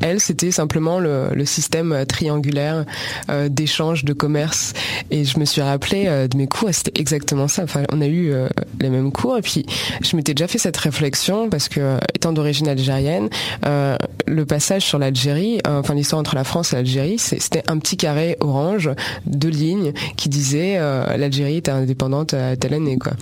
elle, 0.00 0.20
c'était 0.20 0.50
simplement 0.50 0.98
le, 0.98 1.44
système 1.44 2.04
triangulaire 2.06 2.84
euh, 3.30 3.48
d'échange, 3.48 4.04
de 4.04 4.12
commerce. 4.12 4.74
Et 5.10 5.24
je 5.24 5.38
me 5.38 5.44
suis 5.44 5.62
rappelé 5.62 6.04
euh, 6.06 6.28
de 6.28 6.36
mes 6.36 6.46
cours, 6.46 6.68
c'était 6.72 7.00
exactement 7.00 7.48
ça. 7.48 7.62
Enfin, 7.62 7.84
on 7.90 8.00
a 8.00 8.06
eu 8.06 8.30
euh, 8.30 8.48
les 8.80 8.90
mêmes 8.90 9.12
cours, 9.12 9.38
et 9.38 9.42
puis 9.42 9.64
je 10.02 10.16
m'étais 10.16 10.34
déjà 10.34 10.46
fait 10.46 10.58
cette 10.58 10.76
réflexion 10.76 11.48
parce 11.48 11.68
que, 11.68 11.98
étant 12.14 12.32
d'origine 12.32 12.68
algérienne, 12.68 13.28
le 13.64 14.44
passage 14.44 14.82
sur 14.82 14.98
l'Algérie, 14.98 15.60
enfin 15.66 15.94
l'histoire 15.94 16.20
entre 16.20 16.34
la 16.34 16.44
France 16.44 16.72
et 16.72 16.76
l'Algérie, 16.76 17.18
c'était 17.18 17.62
un 17.68 17.78
petit 17.78 17.96
carré 17.96 18.36
orange, 18.40 18.90
deux 19.26 19.48
lignes, 19.48 19.92
qui 20.16 20.28
disait 20.28 20.78
l'Algérie 20.78 21.56
était 21.56 21.70
indépendante 21.70 22.34
à 22.34 22.56
telle 22.56 22.74
année, 22.74 22.98
quoi. 22.98 23.12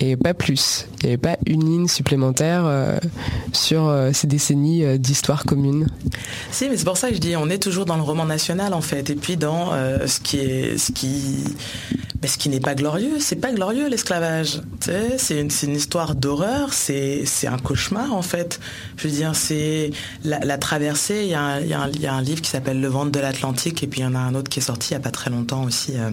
Et 0.00 0.16
pas 0.16 0.34
plus. 0.34 0.86
Il 1.02 1.06
n'y 1.06 1.12
avait 1.12 1.18
pas 1.18 1.38
une 1.46 1.64
ligne 1.64 1.88
supplémentaire 1.88 2.64
sur 3.52 3.92
ces 4.12 4.26
décennies 4.26 4.98
d'histoire 4.98 5.44
commune. 5.44 5.86
Si, 6.50 6.68
mais 6.68 6.76
c'est 6.76 6.84
pour 6.84 6.96
ça 6.96 7.08
que 7.08 7.14
je 7.14 7.20
dis, 7.20 7.36
on 7.36 7.48
est 7.48 7.62
toujours 7.62 7.84
dans 7.84 7.96
le 7.96 8.02
roman 8.02 8.24
national 8.24 8.74
en 8.74 8.80
fait, 8.80 9.10
et 9.10 9.14
puis 9.14 9.36
dans 9.36 9.72
euh, 9.72 10.06
ce 10.06 10.20
qui 10.20 10.38
est, 10.38 10.78
ce 10.78 10.92
qui, 10.92 11.44
mais 12.22 12.28
ce 12.28 12.36
qui 12.38 12.48
n'est 12.48 12.60
pas 12.60 12.74
glorieux. 12.74 13.18
C'est 13.18 13.36
pas 13.36 13.52
glorieux 13.52 13.88
l'esclavage. 13.88 14.60
C'est 14.80 15.40
une, 15.40 15.76
histoire 15.76 16.14
d'horreur, 16.14 16.72
c'est 16.72 17.24
un 17.46 17.58
cauchemar 17.58 18.12
en 18.12 18.22
fait. 18.22 18.60
Je 18.96 19.08
veux 19.08 19.14
dire, 19.14 19.34
c'est 19.34 19.90
la, 20.24 20.58
traversée. 20.58 21.22
Il 21.24 21.30
y, 21.30 21.34
a 21.34 21.60
y, 21.60 22.00
y, 22.00 22.06
un 22.06 22.22
livre 22.22 22.42
qui 22.42 22.50
s'appelle 22.50 22.80
Le 22.80 22.88
ventre 22.88 23.10
de 23.10 23.20
l'Atlantique 23.20 23.82
et 23.82 23.86
puis 23.86 24.00
il 24.00 24.02
y 24.04 24.06
en 24.06 24.14
a 24.14 24.18
un 24.18 24.34
autre 24.34 24.50
qui 24.50 24.58
est 24.58 24.62
sorti 24.62 24.90
il 24.90 24.94
n'y 24.94 25.00
a 25.00 25.02
pas 25.02 25.10
très 25.10 25.30
longtemps 25.30 25.64
aussi 25.64 25.92
euh, 25.96 26.10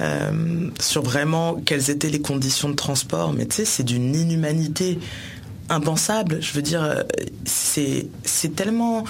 euh, 0.00 0.68
sur 0.80 1.02
vraiment 1.02 1.60
quelles 1.64 1.90
étaient 1.90 2.10
les 2.10 2.20
conditions 2.20 2.68
de 2.68 2.76
transport. 2.76 3.32
Mais 3.32 3.46
tu 3.46 3.56
sais, 3.56 3.64
c'est 3.64 3.82
d'une 3.82 4.14
inhumanité 4.14 4.98
impensable. 5.72 6.38
Je 6.40 6.52
veux 6.52 6.62
dire, 6.62 6.82
euh, 6.82 7.02
c'est 7.44 8.54
tellement 8.54 9.04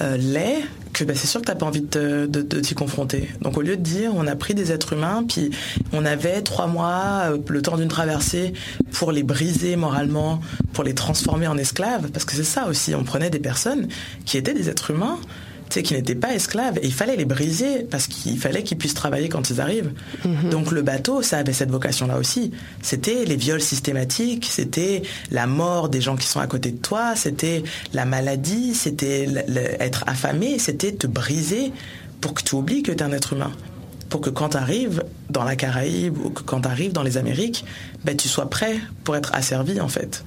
euh, 0.00 0.16
laid 0.16 0.64
que 0.92 1.02
bah, 1.02 1.14
c'est 1.16 1.26
sûr 1.26 1.40
que 1.40 1.46
t'as 1.46 1.56
pas 1.56 1.66
envie 1.66 1.80
de, 1.80 2.26
de, 2.26 2.60
t'y 2.60 2.74
confronter. 2.74 3.28
Donc 3.40 3.56
au 3.56 3.62
lieu 3.62 3.76
de 3.76 3.82
dire 3.82 4.12
on 4.14 4.26
a 4.26 4.36
pris 4.36 4.54
des 4.54 4.70
êtres 4.70 4.92
humains, 4.92 5.24
puis 5.28 5.50
on 5.92 6.04
avait 6.04 6.42
trois 6.42 6.68
mois, 6.68 7.22
euh, 7.24 7.38
le 7.48 7.62
temps 7.62 7.76
d'une 7.76 7.88
traversée, 7.88 8.52
pour 8.92 9.10
les 9.10 9.24
briser 9.24 9.76
moralement, 9.76 10.40
pour 10.72 10.84
les 10.84 10.94
transformer 10.94 11.48
en 11.48 11.58
esclaves, 11.58 12.10
parce 12.12 12.24
que 12.24 12.34
c'est 12.34 12.44
ça 12.44 12.68
aussi, 12.68 12.94
on 12.94 13.02
prenait 13.02 13.30
des 13.30 13.40
personnes 13.40 13.88
qui 14.24 14.38
étaient 14.38 14.54
des 14.54 14.68
êtres 14.68 14.92
humains, 14.92 15.18
qui 15.68 15.94
n'étaient 15.94 16.14
pas 16.14 16.34
esclaves. 16.34 16.78
Et 16.82 16.86
il 16.86 16.92
fallait 16.92 17.16
les 17.16 17.24
briser 17.24 17.86
parce 17.90 18.06
qu'il 18.06 18.38
fallait 18.38 18.62
qu'ils 18.62 18.78
puissent 18.78 18.94
travailler 18.94 19.28
quand 19.28 19.50
ils 19.50 19.60
arrivent. 19.60 19.92
Mhm. 20.24 20.50
Donc 20.50 20.70
le 20.70 20.82
bateau, 20.82 21.22
ça 21.22 21.38
avait 21.38 21.52
cette 21.52 21.70
vocation-là 21.70 22.18
aussi. 22.18 22.52
C'était 22.82 23.24
les 23.24 23.36
viols 23.36 23.60
systématiques, 23.60 24.46
c'était 24.50 25.02
la 25.30 25.46
mort 25.46 25.88
des 25.88 26.00
gens 26.00 26.16
qui 26.16 26.26
sont 26.26 26.40
à 26.40 26.46
côté 26.46 26.70
de 26.70 26.78
toi, 26.78 27.14
c'était 27.16 27.62
la 27.92 28.04
maladie, 28.04 28.74
c'était 28.74 29.26
être 29.80 30.04
affamé, 30.06 30.58
c'était 30.58 30.92
te 30.92 31.06
briser 31.06 31.72
pour 32.20 32.34
que 32.34 32.42
tu 32.42 32.54
oublies 32.54 32.82
que 32.82 32.92
tu 32.92 32.98
es 32.98 33.02
un 33.02 33.12
être 33.12 33.32
humain. 33.32 33.52
Pour 34.08 34.20
que 34.20 34.30
quand 34.30 34.50
tu 34.50 34.56
arrives 34.56 35.02
dans 35.30 35.44
la 35.44 35.56
Caraïbe 35.56 36.16
ou 36.24 36.30
que 36.30 36.42
quand 36.42 36.60
tu 36.60 36.68
arrives 36.68 36.92
dans 36.92 37.02
les 37.02 37.16
Amériques, 37.16 37.64
ben, 38.04 38.16
tu 38.16 38.28
sois 38.28 38.48
prêt 38.48 38.78
pour 39.02 39.16
être 39.16 39.34
asservi 39.34 39.80
en 39.80 39.88
fait. 39.88 40.24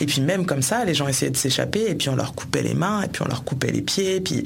Et 0.00 0.06
puis 0.06 0.20
même 0.20 0.46
comme 0.46 0.62
ça, 0.62 0.84
les 0.84 0.94
gens 0.94 1.08
essayaient 1.08 1.30
de 1.30 1.36
s'échapper 1.36 1.86
et 1.88 1.94
puis 1.94 2.08
on 2.08 2.16
leur 2.16 2.34
coupait 2.34 2.62
les 2.62 2.74
mains 2.74 3.02
et 3.02 3.08
puis 3.08 3.22
on 3.22 3.28
leur 3.28 3.44
coupait 3.44 3.72
les 3.72 3.82
pieds, 3.82 4.20
puis 4.20 4.44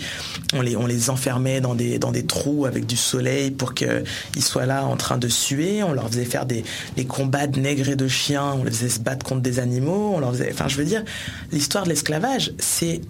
on 0.54 0.62
les, 0.62 0.76
on 0.76 0.86
les 0.86 1.10
enfermait 1.10 1.60
dans 1.60 1.74
des, 1.74 1.98
dans 1.98 2.12
des 2.12 2.24
trous 2.24 2.66
avec 2.66 2.86
du 2.86 2.96
soleil 2.96 3.50
pour 3.50 3.74
qu'ils 3.74 4.04
soient 4.40 4.66
là 4.66 4.84
en 4.84 4.96
train 4.96 5.18
de 5.18 5.28
suer. 5.28 5.82
On 5.82 5.92
leur 5.92 6.08
faisait 6.08 6.24
faire 6.24 6.46
des 6.46 6.64
combats 7.08 7.46
de 7.46 7.60
nègres 7.60 7.88
et 7.88 7.96
de 7.96 8.08
chiens, 8.08 8.54
on 8.58 8.64
les 8.64 8.70
faisait 8.70 8.88
se 8.88 9.00
battre 9.00 9.24
contre 9.24 9.42
des 9.42 9.58
animaux, 9.58 10.12
on 10.14 10.20
leur 10.20 10.32
faisait... 10.32 10.50
Enfin, 10.52 10.68
je 10.68 10.76
veux 10.76 10.84
dire, 10.84 11.04
l'histoire 11.52 11.84
de 11.84 11.90
l'esclavage, 11.90 12.52
c'est 12.58 13.00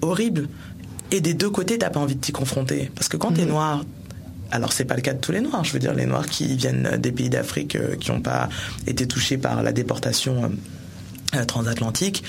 horrible. 0.00 0.48
Et 1.10 1.20
des 1.20 1.34
deux 1.34 1.50
côtés, 1.50 1.78
t'as 1.78 1.90
pas 1.90 2.00
envie 2.00 2.16
de 2.16 2.20
t'y 2.20 2.32
confronter. 2.32 2.90
Parce 2.94 3.08
que 3.08 3.16
quand 3.16 3.32
tu 3.32 3.40
es 3.40 3.44
mmh. 3.44 3.48
noir, 3.48 3.84
alors 4.50 4.72
c'est 4.72 4.84
pas 4.84 4.96
le 4.96 5.02
cas 5.02 5.12
de 5.12 5.20
tous 5.20 5.32
les 5.32 5.40
noirs. 5.40 5.64
Je 5.64 5.72
veux 5.72 5.78
dire, 5.78 5.94
les 5.94 6.06
noirs 6.06 6.26
qui 6.26 6.56
viennent 6.56 6.96
des 6.98 7.12
pays 7.12 7.30
d'Afrique 7.30 7.76
euh, 7.76 7.96
qui 7.96 8.10
n'ont 8.10 8.20
pas 8.20 8.48
été 8.86 9.06
touchés 9.06 9.38
par 9.38 9.62
la 9.62 9.72
déportation 9.72 10.44
euh, 10.44 10.48
transatlantique, 11.44 12.24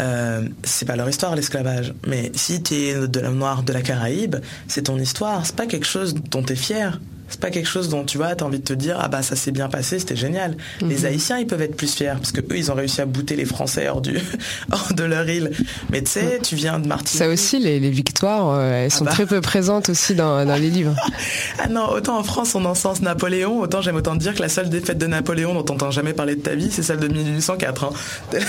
euh, 0.00 0.48
c'est 0.64 0.86
pas 0.86 0.96
leur 0.96 1.08
histoire 1.08 1.36
l'esclavage. 1.36 1.94
Mais 2.06 2.32
si 2.34 2.62
tu 2.62 2.74
es 2.74 3.08
de 3.08 3.20
la 3.20 3.30
noire 3.30 3.62
de 3.62 3.72
la 3.72 3.82
Caraïbe, 3.82 4.36
c'est 4.66 4.82
ton 4.82 4.98
histoire. 4.98 5.46
C'est 5.46 5.56
pas 5.56 5.66
quelque 5.66 5.86
chose 5.86 6.14
dont 6.14 6.42
tu 6.42 6.54
es 6.54 6.56
fier 6.56 7.00
c'est 7.30 7.40
pas 7.40 7.50
quelque 7.50 7.68
chose 7.68 7.88
dont 7.88 8.04
tu 8.04 8.18
vois, 8.18 8.28
as 8.28 8.42
envie 8.42 8.58
de 8.58 8.64
te 8.64 8.72
dire 8.72 8.96
ah 9.00 9.08
bah 9.08 9.22
ça 9.22 9.36
s'est 9.36 9.52
bien 9.52 9.68
passé, 9.68 9.98
c'était 9.98 10.16
génial. 10.16 10.56
Les 10.82 10.98
mhm. 10.98 11.04
Haïtiens 11.06 11.38
ils 11.38 11.46
peuvent 11.46 11.62
être 11.62 11.76
plus 11.76 11.94
fiers 11.94 12.14
parce 12.14 12.32
que 12.32 12.40
eux 12.40 12.56
ils 12.56 12.70
ont 12.70 12.74
réussi 12.74 13.00
à 13.00 13.06
bouter 13.06 13.36
les 13.36 13.44
Français 13.44 13.88
hors 13.88 14.00
du 14.00 14.18
hors 14.72 14.92
de 14.94 15.04
leur 15.04 15.28
île. 15.28 15.52
Mais 15.90 16.02
tu 16.02 16.10
sais, 16.10 16.40
tu 16.42 16.56
viens 16.56 16.78
de 16.78 16.88
Martinique. 16.88 17.18
Ça 17.18 17.28
aussi 17.28 17.58
les, 17.58 17.78
victoires, 17.90 18.50
euh, 18.50 18.84
elles 18.84 18.90
sont 18.90 19.04
ah 19.04 19.10
bah. 19.10 19.14
très 19.14 19.26
peu 19.26 19.40
présentes 19.40 19.88
aussi 19.88 20.14
dans, 20.14 20.44
dans 20.44 20.56
les 20.56 20.70
livres. 20.70 20.94
ah 21.58 21.68
non, 21.68 21.88
autant 21.88 22.18
en 22.18 22.24
France 22.24 22.54
on 22.54 22.64
encense 22.64 23.00
Napoléon, 23.00 23.60
autant 23.60 23.80
j'aime 23.80 23.96
autant 23.96 24.16
dire 24.16 24.34
que 24.34 24.42
la 24.42 24.48
seule 24.48 24.68
défaite 24.68 24.98
de 24.98 25.06
Napoléon 25.06 25.54
dont 25.54 25.64
on 25.68 25.72
n'entend 25.72 25.90
jamais 25.90 26.12
parler 26.12 26.36
de 26.36 26.42
ta 26.42 26.54
vie, 26.54 26.70
c'est 26.70 26.82
celle 26.82 26.98
de 26.98 27.08
1804. 27.08 27.84
Hein. 27.84 27.90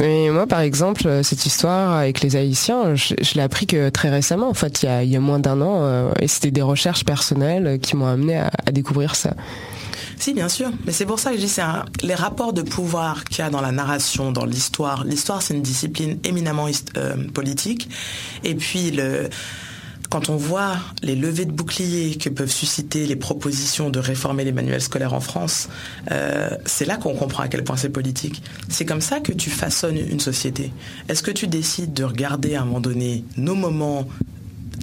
Mais 0.00 0.28
moi 0.30 0.46
par 0.46 0.60
exemple 0.60 1.20
cette 1.22 1.46
histoire 1.46 1.96
avec 1.96 2.20
les 2.20 2.36
Haïtiens, 2.36 2.94
je, 2.94 3.14
l'ai 3.34 3.42
appris 3.42 3.66
que 3.66 3.88
très 3.88 4.10
récemment 4.10 4.48
en 4.48 4.54
fait, 4.54 4.82
il 4.82 4.86
y 4.86 4.88
a, 4.88 5.02
il 5.02 5.10
y 5.10 5.16
a 5.16 5.20
moins 5.20 5.38
d'un 5.38 5.60
an, 5.60 5.84
euh, 5.84 6.10
et 6.20 6.28
c'était 6.28 6.50
des 6.50 6.62
recherches 6.62 7.04
personnelles 7.04 7.43
qui 7.80 7.96
m'ont 7.96 8.06
amené 8.06 8.36
à, 8.36 8.50
découvrir 8.72 9.14
ça. 9.14 9.34
Si, 10.18 10.32
bien 10.32 10.48
sûr. 10.48 10.70
Mais 10.86 10.92
c'est 10.92 11.06
pour 11.06 11.18
ça 11.18 11.30
que 11.30 11.36
je 11.36 11.42
dis, 11.42 11.48
c'est 11.48 11.62
les 12.02 12.14
rapports 12.14 12.52
de 12.52 12.62
pouvoir 12.62 13.24
qu'il 13.24 13.38
y 13.38 13.42
a 13.42 13.50
dans 13.50 13.60
la 13.60 13.72
narration, 13.72 14.32
dans 14.32 14.44
l'histoire. 14.44 15.04
L'histoire, 15.04 15.42
c'est 15.42 15.54
une 15.54 15.62
discipline 15.62 16.18
éminemment 16.24 16.68
euh, 16.96 17.14
politique. 17.32 17.88
Et 18.44 18.54
puis, 18.54 18.90
le, 18.90 19.28
quand 20.14 20.28
on 20.28 20.36
voit 20.36 20.76
les 21.02 21.16
levées 21.16 21.44
de 21.44 21.50
boucliers 21.50 22.16
que 22.16 22.28
peuvent 22.28 22.48
susciter 22.50 23.04
les 23.04 23.16
propositions 23.16 23.90
de 23.90 23.98
réformer 23.98 24.44
les 24.44 24.52
manuels 24.52 24.80
scolaires 24.80 25.12
en 25.12 25.18
France, 25.18 25.68
euh, 26.12 26.50
c'est 26.66 26.84
là 26.84 26.96
qu'on 26.96 27.14
comprend 27.14 27.42
à 27.42 27.48
quel 27.48 27.64
point 27.64 27.76
c'est 27.76 27.88
politique. 27.88 28.40
C'est 28.68 28.84
comme 28.84 29.00
ça 29.00 29.18
que 29.18 29.32
tu 29.32 29.50
façonnes 29.50 29.96
une 29.96 30.20
société. 30.20 30.72
Est-ce 31.08 31.24
que 31.24 31.32
tu 31.32 31.48
décides 31.48 31.94
de 31.94 32.04
regarder 32.04 32.54
à 32.54 32.62
un 32.62 32.64
moment 32.64 32.80
donné 32.80 33.24
nos 33.36 33.56
moments 33.56 34.06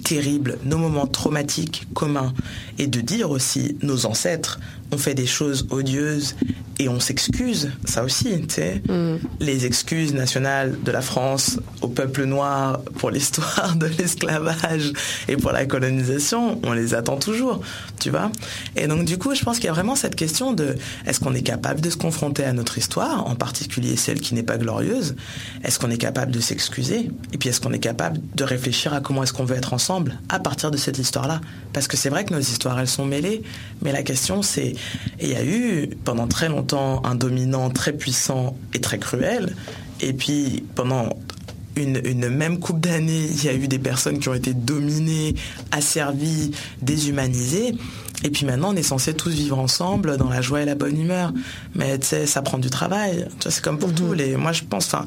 terribles, 0.04 0.58
nos 0.64 0.78
moments 0.78 1.06
traumatiques 1.06 1.86
communs, 1.94 2.34
et 2.78 2.86
de 2.86 3.00
dire 3.00 3.30
aussi 3.30 3.76
nos 3.82 4.06
ancêtres 4.06 4.58
ont 4.92 4.98
fait 4.98 5.14
des 5.14 5.26
choses 5.26 5.66
odieuses 5.70 6.34
et 6.78 6.88
on 6.88 7.00
s'excuse, 7.00 7.70
ça 7.84 8.02
aussi, 8.02 8.40
tu 8.48 8.54
sais. 8.54 8.82
Mm. 8.88 9.16
Les 9.40 9.66
excuses 9.66 10.14
nationales 10.14 10.76
de 10.82 10.90
la 10.90 11.00
France 11.00 11.60
au 11.80 11.88
peuple 11.88 12.24
noir 12.24 12.80
pour 12.98 13.10
l'histoire 13.10 13.76
de 13.76 13.86
l'esclavage 13.86 14.92
et 15.28 15.36
pour 15.36 15.52
la 15.52 15.64
colonisation, 15.66 16.60
on 16.64 16.72
les 16.72 16.94
attend 16.94 17.16
toujours, 17.16 17.60
tu 18.00 18.10
vois. 18.10 18.32
Et 18.74 18.88
donc 18.88 19.04
du 19.04 19.18
coup, 19.18 19.34
je 19.34 19.42
pense 19.44 19.56
qu'il 19.56 19.66
y 19.66 19.68
a 19.68 19.72
vraiment 19.72 19.96
cette 19.96 20.16
question 20.16 20.52
de 20.52 20.74
est-ce 21.06 21.20
qu'on 21.20 21.34
est 21.34 21.42
capable 21.42 21.80
de 21.80 21.90
se 21.90 21.96
confronter 21.96 22.44
à 22.44 22.52
notre 22.52 22.78
histoire, 22.78 23.28
en 23.28 23.36
particulier 23.36 23.96
celle 23.96 24.20
qui 24.20 24.34
n'est 24.34 24.42
pas 24.42 24.58
glorieuse? 24.58 25.14
Est-ce 25.62 25.78
qu'on 25.78 25.90
est 25.90 25.98
capable 25.98 26.32
de 26.32 26.40
s'excuser? 26.40 27.10
Et 27.32 27.38
puis 27.38 27.48
est-ce 27.48 27.60
qu'on 27.60 27.72
est 27.72 27.78
capable 27.78 28.20
de 28.34 28.44
réfléchir 28.44 28.92
à 28.92 29.00
comment 29.00 29.22
est-ce 29.22 29.32
qu'on 29.32 29.44
veut 29.44 29.56
être 29.56 29.72
ensemble 29.72 30.18
à 30.28 30.40
partir 30.40 30.70
de 30.70 30.76
cette 30.76 30.98
histoire-là? 30.98 31.40
Parce 31.72 31.86
que 31.86 31.96
c'est 31.96 32.08
vrai 32.08 32.24
que 32.24 32.34
nos 32.34 32.40
histoires, 32.40 32.80
elles 32.80 32.88
sont 32.88 33.04
mêlées, 33.06 33.42
mais 33.82 33.92
la 33.92 34.02
question 34.02 34.42
c'est, 34.42 34.74
il 35.20 35.28
y 35.28 35.36
a 35.36 35.44
eu 35.44 35.90
pendant 36.04 36.26
très 36.26 36.48
longtemps 36.48 37.02
un 37.04 37.14
dominant 37.14 37.70
très 37.70 37.92
puissant 37.92 38.56
et 38.74 38.80
très 38.80 38.98
cruel, 38.98 39.54
et 40.00 40.12
puis 40.12 40.64
pendant 40.74 41.10
une, 41.76 42.28
même 42.28 42.58
coupe 42.58 42.80
d'années, 42.80 43.26
il 43.30 43.44
y 43.44 43.48
a 43.48 43.54
eu 43.54 43.68
des 43.68 43.78
personnes 43.78 44.18
qui 44.18 44.28
ont 44.28 44.34
été 44.34 44.52
dominées, 44.54 45.34
asservies, 45.70 46.52
déshumanisées. 46.82 47.74
Et 48.24 48.30
puis 48.30 48.46
maintenant, 48.46 48.72
on 48.72 48.76
est 48.76 48.82
censé 48.82 49.14
tous 49.14 49.30
vivre 49.30 49.58
ensemble 49.58 50.16
dans 50.16 50.28
la 50.28 50.40
joie 50.40 50.62
et 50.62 50.64
la 50.64 50.74
bonne 50.74 51.00
humeur. 51.00 51.32
Mais 51.74 51.98
tu 51.98 52.08
sais, 52.08 52.26
ça 52.26 52.42
prend 52.42 52.58
du 52.58 52.70
travail. 52.70 53.26
C'est 53.40 53.62
comme 53.62 53.78
pour 53.78 53.88
mhm. 53.88 53.94
tous 53.94 54.12
les. 54.12 54.36
Moi, 54.36 54.52
je 54.52 54.62
pense. 54.64 54.86
Enfin, 54.86 55.06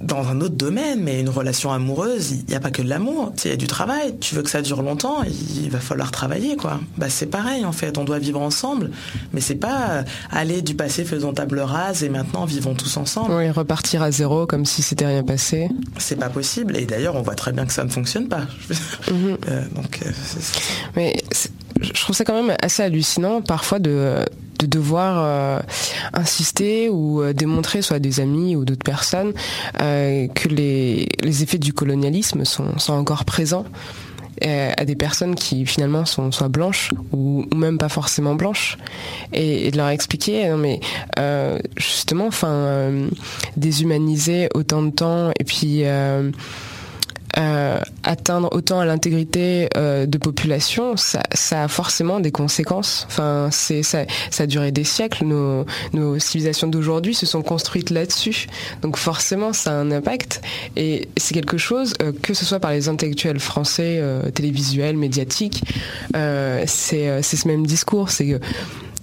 dans 0.00 0.28
un 0.28 0.40
autre 0.40 0.54
domaine, 0.54 1.00
mais 1.02 1.20
une 1.20 1.28
relation 1.28 1.72
amoureuse, 1.72 2.32
il 2.32 2.44
n'y 2.48 2.54
a 2.54 2.60
pas 2.60 2.70
que 2.70 2.82
de 2.82 2.88
l'amour, 2.88 3.32
il 3.44 3.50
y 3.50 3.54
a 3.54 3.56
du 3.56 3.66
travail. 3.66 4.16
Tu 4.20 4.34
veux 4.34 4.42
que 4.42 4.50
ça 4.50 4.62
dure 4.62 4.82
longtemps, 4.82 5.22
il 5.22 5.70
va 5.70 5.80
falloir 5.80 6.10
travailler, 6.10 6.56
quoi. 6.56 6.80
Bah, 6.98 7.08
c'est 7.08 7.26
pareil, 7.26 7.64
en 7.64 7.72
fait, 7.72 7.96
on 7.98 8.04
doit 8.04 8.18
vivre 8.18 8.40
ensemble, 8.40 8.90
mais 9.32 9.40
c'est 9.40 9.54
pas 9.54 9.90
euh, 9.90 10.02
aller 10.30 10.62
du 10.62 10.74
passé 10.74 11.04
faisant 11.04 11.32
table 11.32 11.60
rase 11.60 12.02
et 12.04 12.08
maintenant 12.08 12.44
vivons 12.44 12.74
tous 12.74 12.96
ensemble. 12.96 13.32
Oui, 13.32 13.50
repartir 13.50 14.02
à 14.02 14.10
zéro 14.10 14.46
comme 14.46 14.66
si 14.66 14.82
c'était 14.82 15.06
rien 15.06 15.22
passé. 15.22 15.68
C'est 15.98 16.18
pas 16.18 16.28
possible, 16.28 16.76
et 16.76 16.84
d'ailleurs, 16.84 17.16
on 17.16 17.22
voit 17.22 17.34
très 17.34 17.52
bien 17.52 17.64
que 17.66 17.72
ça 17.72 17.84
ne 17.84 17.90
fonctionne 17.90 18.28
pas. 18.28 18.46
Mhm. 19.10 19.36
Euh, 19.48 19.62
donc, 19.74 20.00
euh, 20.04 20.10
mais 20.96 21.22
je 21.92 22.00
trouve 22.00 22.16
ça 22.16 22.24
quand 22.24 22.42
même 22.42 22.56
assez 22.62 22.82
hallucinant 22.82 23.42
parfois 23.42 23.78
de 23.78 24.24
de 24.58 24.66
devoir 24.66 25.22
euh, 25.24 25.60
insister 26.12 26.88
ou 26.88 27.22
euh, 27.22 27.32
démontrer 27.32 27.82
soit 27.82 27.96
à 27.96 28.00
des 28.00 28.20
amis 28.20 28.56
ou 28.56 28.64
d'autres 28.64 28.84
personnes 28.84 29.32
euh, 29.80 30.28
que 30.28 30.48
les, 30.48 31.08
les, 31.22 31.42
effets 31.42 31.58
du 31.58 31.72
colonialisme 31.72 32.44
sont, 32.44 32.78
sont 32.78 32.92
encore 32.92 33.24
présents 33.24 33.64
à 34.42 34.84
des 34.84 34.96
personnes 34.96 35.36
qui 35.36 35.64
finalement 35.64 36.04
sont 36.04 36.32
soit 36.32 36.48
blanches 36.48 36.90
ou, 37.12 37.46
même 37.54 37.78
pas 37.78 37.88
forcément 37.88 38.34
blanches. 38.34 38.76
Et, 39.32 39.70
de 39.70 39.76
leur 39.76 39.88
expliquer 39.88 40.48
non 40.48 40.58
mais 40.58 40.80
justement 41.76 42.26
enfin 42.26 42.90
déshumaniser 43.56 44.48
autant 44.52 44.82
de 44.82 44.90
temps 44.90 45.30
et 45.38 45.44
puis 45.44 45.84
euh, 47.36 47.78
atteindre 48.02 48.48
autant 48.52 48.82
l'intégrité 48.84 49.68
euh, 49.76 50.06
de 50.06 50.18
population, 50.18 50.96
ça, 50.96 51.22
ça, 51.32 51.64
a 51.64 51.68
forcément 51.68 52.20
des 52.20 52.30
conséquences. 52.30 53.06
Enfin, 53.08 53.48
c'est 53.50 53.82
ça, 53.82 54.04
ça 54.30 54.44
a 54.44 54.46
duré 54.46 54.70
des 54.72 54.84
siècles. 54.84 55.24
Nos, 55.24 55.66
nos 55.92 56.18
civilisations 56.18 56.68
d'aujourd'hui 56.68 57.14
se 57.14 57.26
sont 57.26 57.42
construites 57.42 57.90
là-dessus. 57.90 58.46
Donc 58.82 58.96
forcément, 58.96 59.52
ça 59.52 59.72
a 59.72 59.74
un 59.74 59.90
impact. 59.90 60.42
Et 60.76 61.08
c'est 61.16 61.34
quelque 61.34 61.58
chose 61.58 61.94
euh, 62.02 62.12
que 62.22 62.34
ce 62.34 62.44
soit 62.44 62.60
par 62.60 62.70
les 62.70 62.88
intellectuels 62.88 63.40
français, 63.40 64.00
télévisuels, 64.34 64.96
médiatiques, 64.96 65.62
c'est 66.14 67.22
ce 67.22 67.48
même 67.48 67.66
discours. 67.66 68.10
C'est 68.10 68.38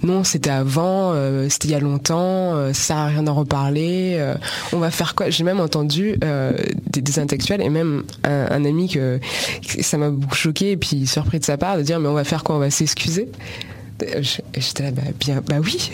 non, 0.04 0.24
c'était 0.24 0.50
avant, 0.50 1.12
euh, 1.14 1.48
c'était 1.50 1.70
il 1.70 1.72
y 1.72 1.76
a 1.76 1.80
longtemps, 1.80 2.56
euh, 2.56 2.74
ça 2.74 2.82
sert 2.82 3.06
rien 3.08 3.24
d'en 3.24 3.36
reparler. 3.36 4.16
Euh, 4.18 4.36
on 4.74 4.80
va 4.80 4.92
faire 4.92 5.16
quoi? 5.16 5.30
J'ai 5.30 5.44
même 5.44 5.60
entendu 5.60 6.16
des, 6.88 7.20
intellectuels 7.20 7.62
et 7.62 7.70
même 7.70 8.04
un, 8.24 8.66
ami 8.66 8.90
que, 8.90 9.20
ça 9.82 9.98
m'a 9.98 10.10
beaucoup 10.10 10.36
choqué 10.36 10.72
et 10.72 10.78
puis 10.78 11.08
surpris 11.08 11.40
de 11.40 11.46
sa 11.46 11.58
part 11.58 11.78
de 11.78 11.84
dire 11.84 12.00
mais 12.00 12.08
on 12.08 12.14
va 12.14 12.24
faire 12.24 12.44
quoi? 12.44 12.56
On 12.56 12.60
va 12.60 12.70
s'excuser? 12.70 13.28
J'étais 14.56 14.84
là, 14.84 14.92
bah, 14.92 15.04
bien, 15.20 15.44
bah 15.48 15.58
oui 15.62 15.92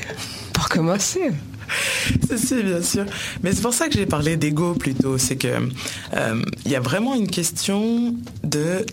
pour 0.58 0.70
commencer. 0.70 1.30
si, 2.36 2.64
bien 2.64 2.82
sûr. 2.82 3.06
Mais 3.44 3.52
c'est 3.52 3.62
pour 3.62 3.74
ça 3.74 3.88
que 3.88 3.94
j'ai 3.94 4.08
parlé 4.08 4.38
d'ego 4.38 4.74
plutôt. 4.74 5.20
C'est 5.20 5.36
que 5.36 5.48
euh, 5.48 6.42
il 6.66 6.72
y 6.72 6.76
a 6.76 6.80
vraiment 6.80 7.14
une 7.14 7.28
question 7.28 8.16
de 8.44 8.86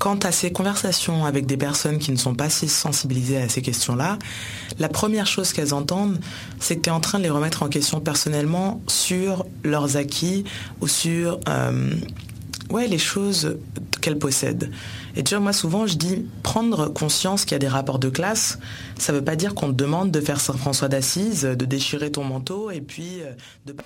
quant 0.00 0.16
à 0.16 0.32
ces 0.32 0.50
conversations 0.50 1.26
avec 1.26 1.44
des 1.44 1.58
personnes 1.58 1.98
qui 1.98 2.10
ne 2.10 2.16
sont 2.16 2.34
pas 2.34 2.48
si 2.48 2.68
sensibilisées 2.68 3.36
à 3.36 3.48
ces 3.50 3.60
questions-là, 3.60 4.18
la 4.78 4.88
première 4.88 5.26
chose 5.26 5.52
qu'elles 5.52 5.74
entendent, 5.74 6.18
c'est 6.58 6.76
que 6.76 6.80
tu 6.80 6.88
es 6.88 6.92
en 6.92 7.00
train 7.00 7.18
de 7.18 7.24
les 7.24 7.30
remettre 7.30 7.62
en 7.62 7.68
question 7.68 8.00
personnellement 8.00 8.80
sur 8.88 9.44
leurs 9.62 9.98
acquis 9.98 10.44
ou 10.80 10.88
sur 10.88 11.38
euh, 11.48 11.90
ouais, 12.70 12.88
les 12.88 12.98
choses 12.98 13.58
qu'elles 14.00 14.18
possèdent. 14.18 14.72
Et 15.16 15.22
tu 15.22 15.34
vois, 15.34 15.42
moi 15.42 15.52
souvent 15.52 15.86
je 15.86 15.96
dis 15.96 16.24
prendre 16.42 16.88
conscience 16.88 17.44
qu'il 17.44 17.52
y 17.52 17.56
a 17.56 17.58
des 17.58 17.68
rapports 17.68 17.98
de 17.98 18.08
classe, 18.08 18.58
ça 18.98 19.12
ne 19.12 19.18
veut 19.18 19.24
pas 19.24 19.36
dire 19.36 19.54
qu'on 19.54 19.68
te 19.68 19.74
demande 19.74 20.10
de 20.10 20.20
faire 20.22 20.40
Saint-François 20.40 20.88
d'Assise, 20.88 21.42
de 21.42 21.64
déchirer 21.66 22.10
ton 22.10 22.24
manteau 22.24 22.70
et 22.70 22.80
puis 22.80 23.20
euh, 23.20 23.32
de... 23.66 23.76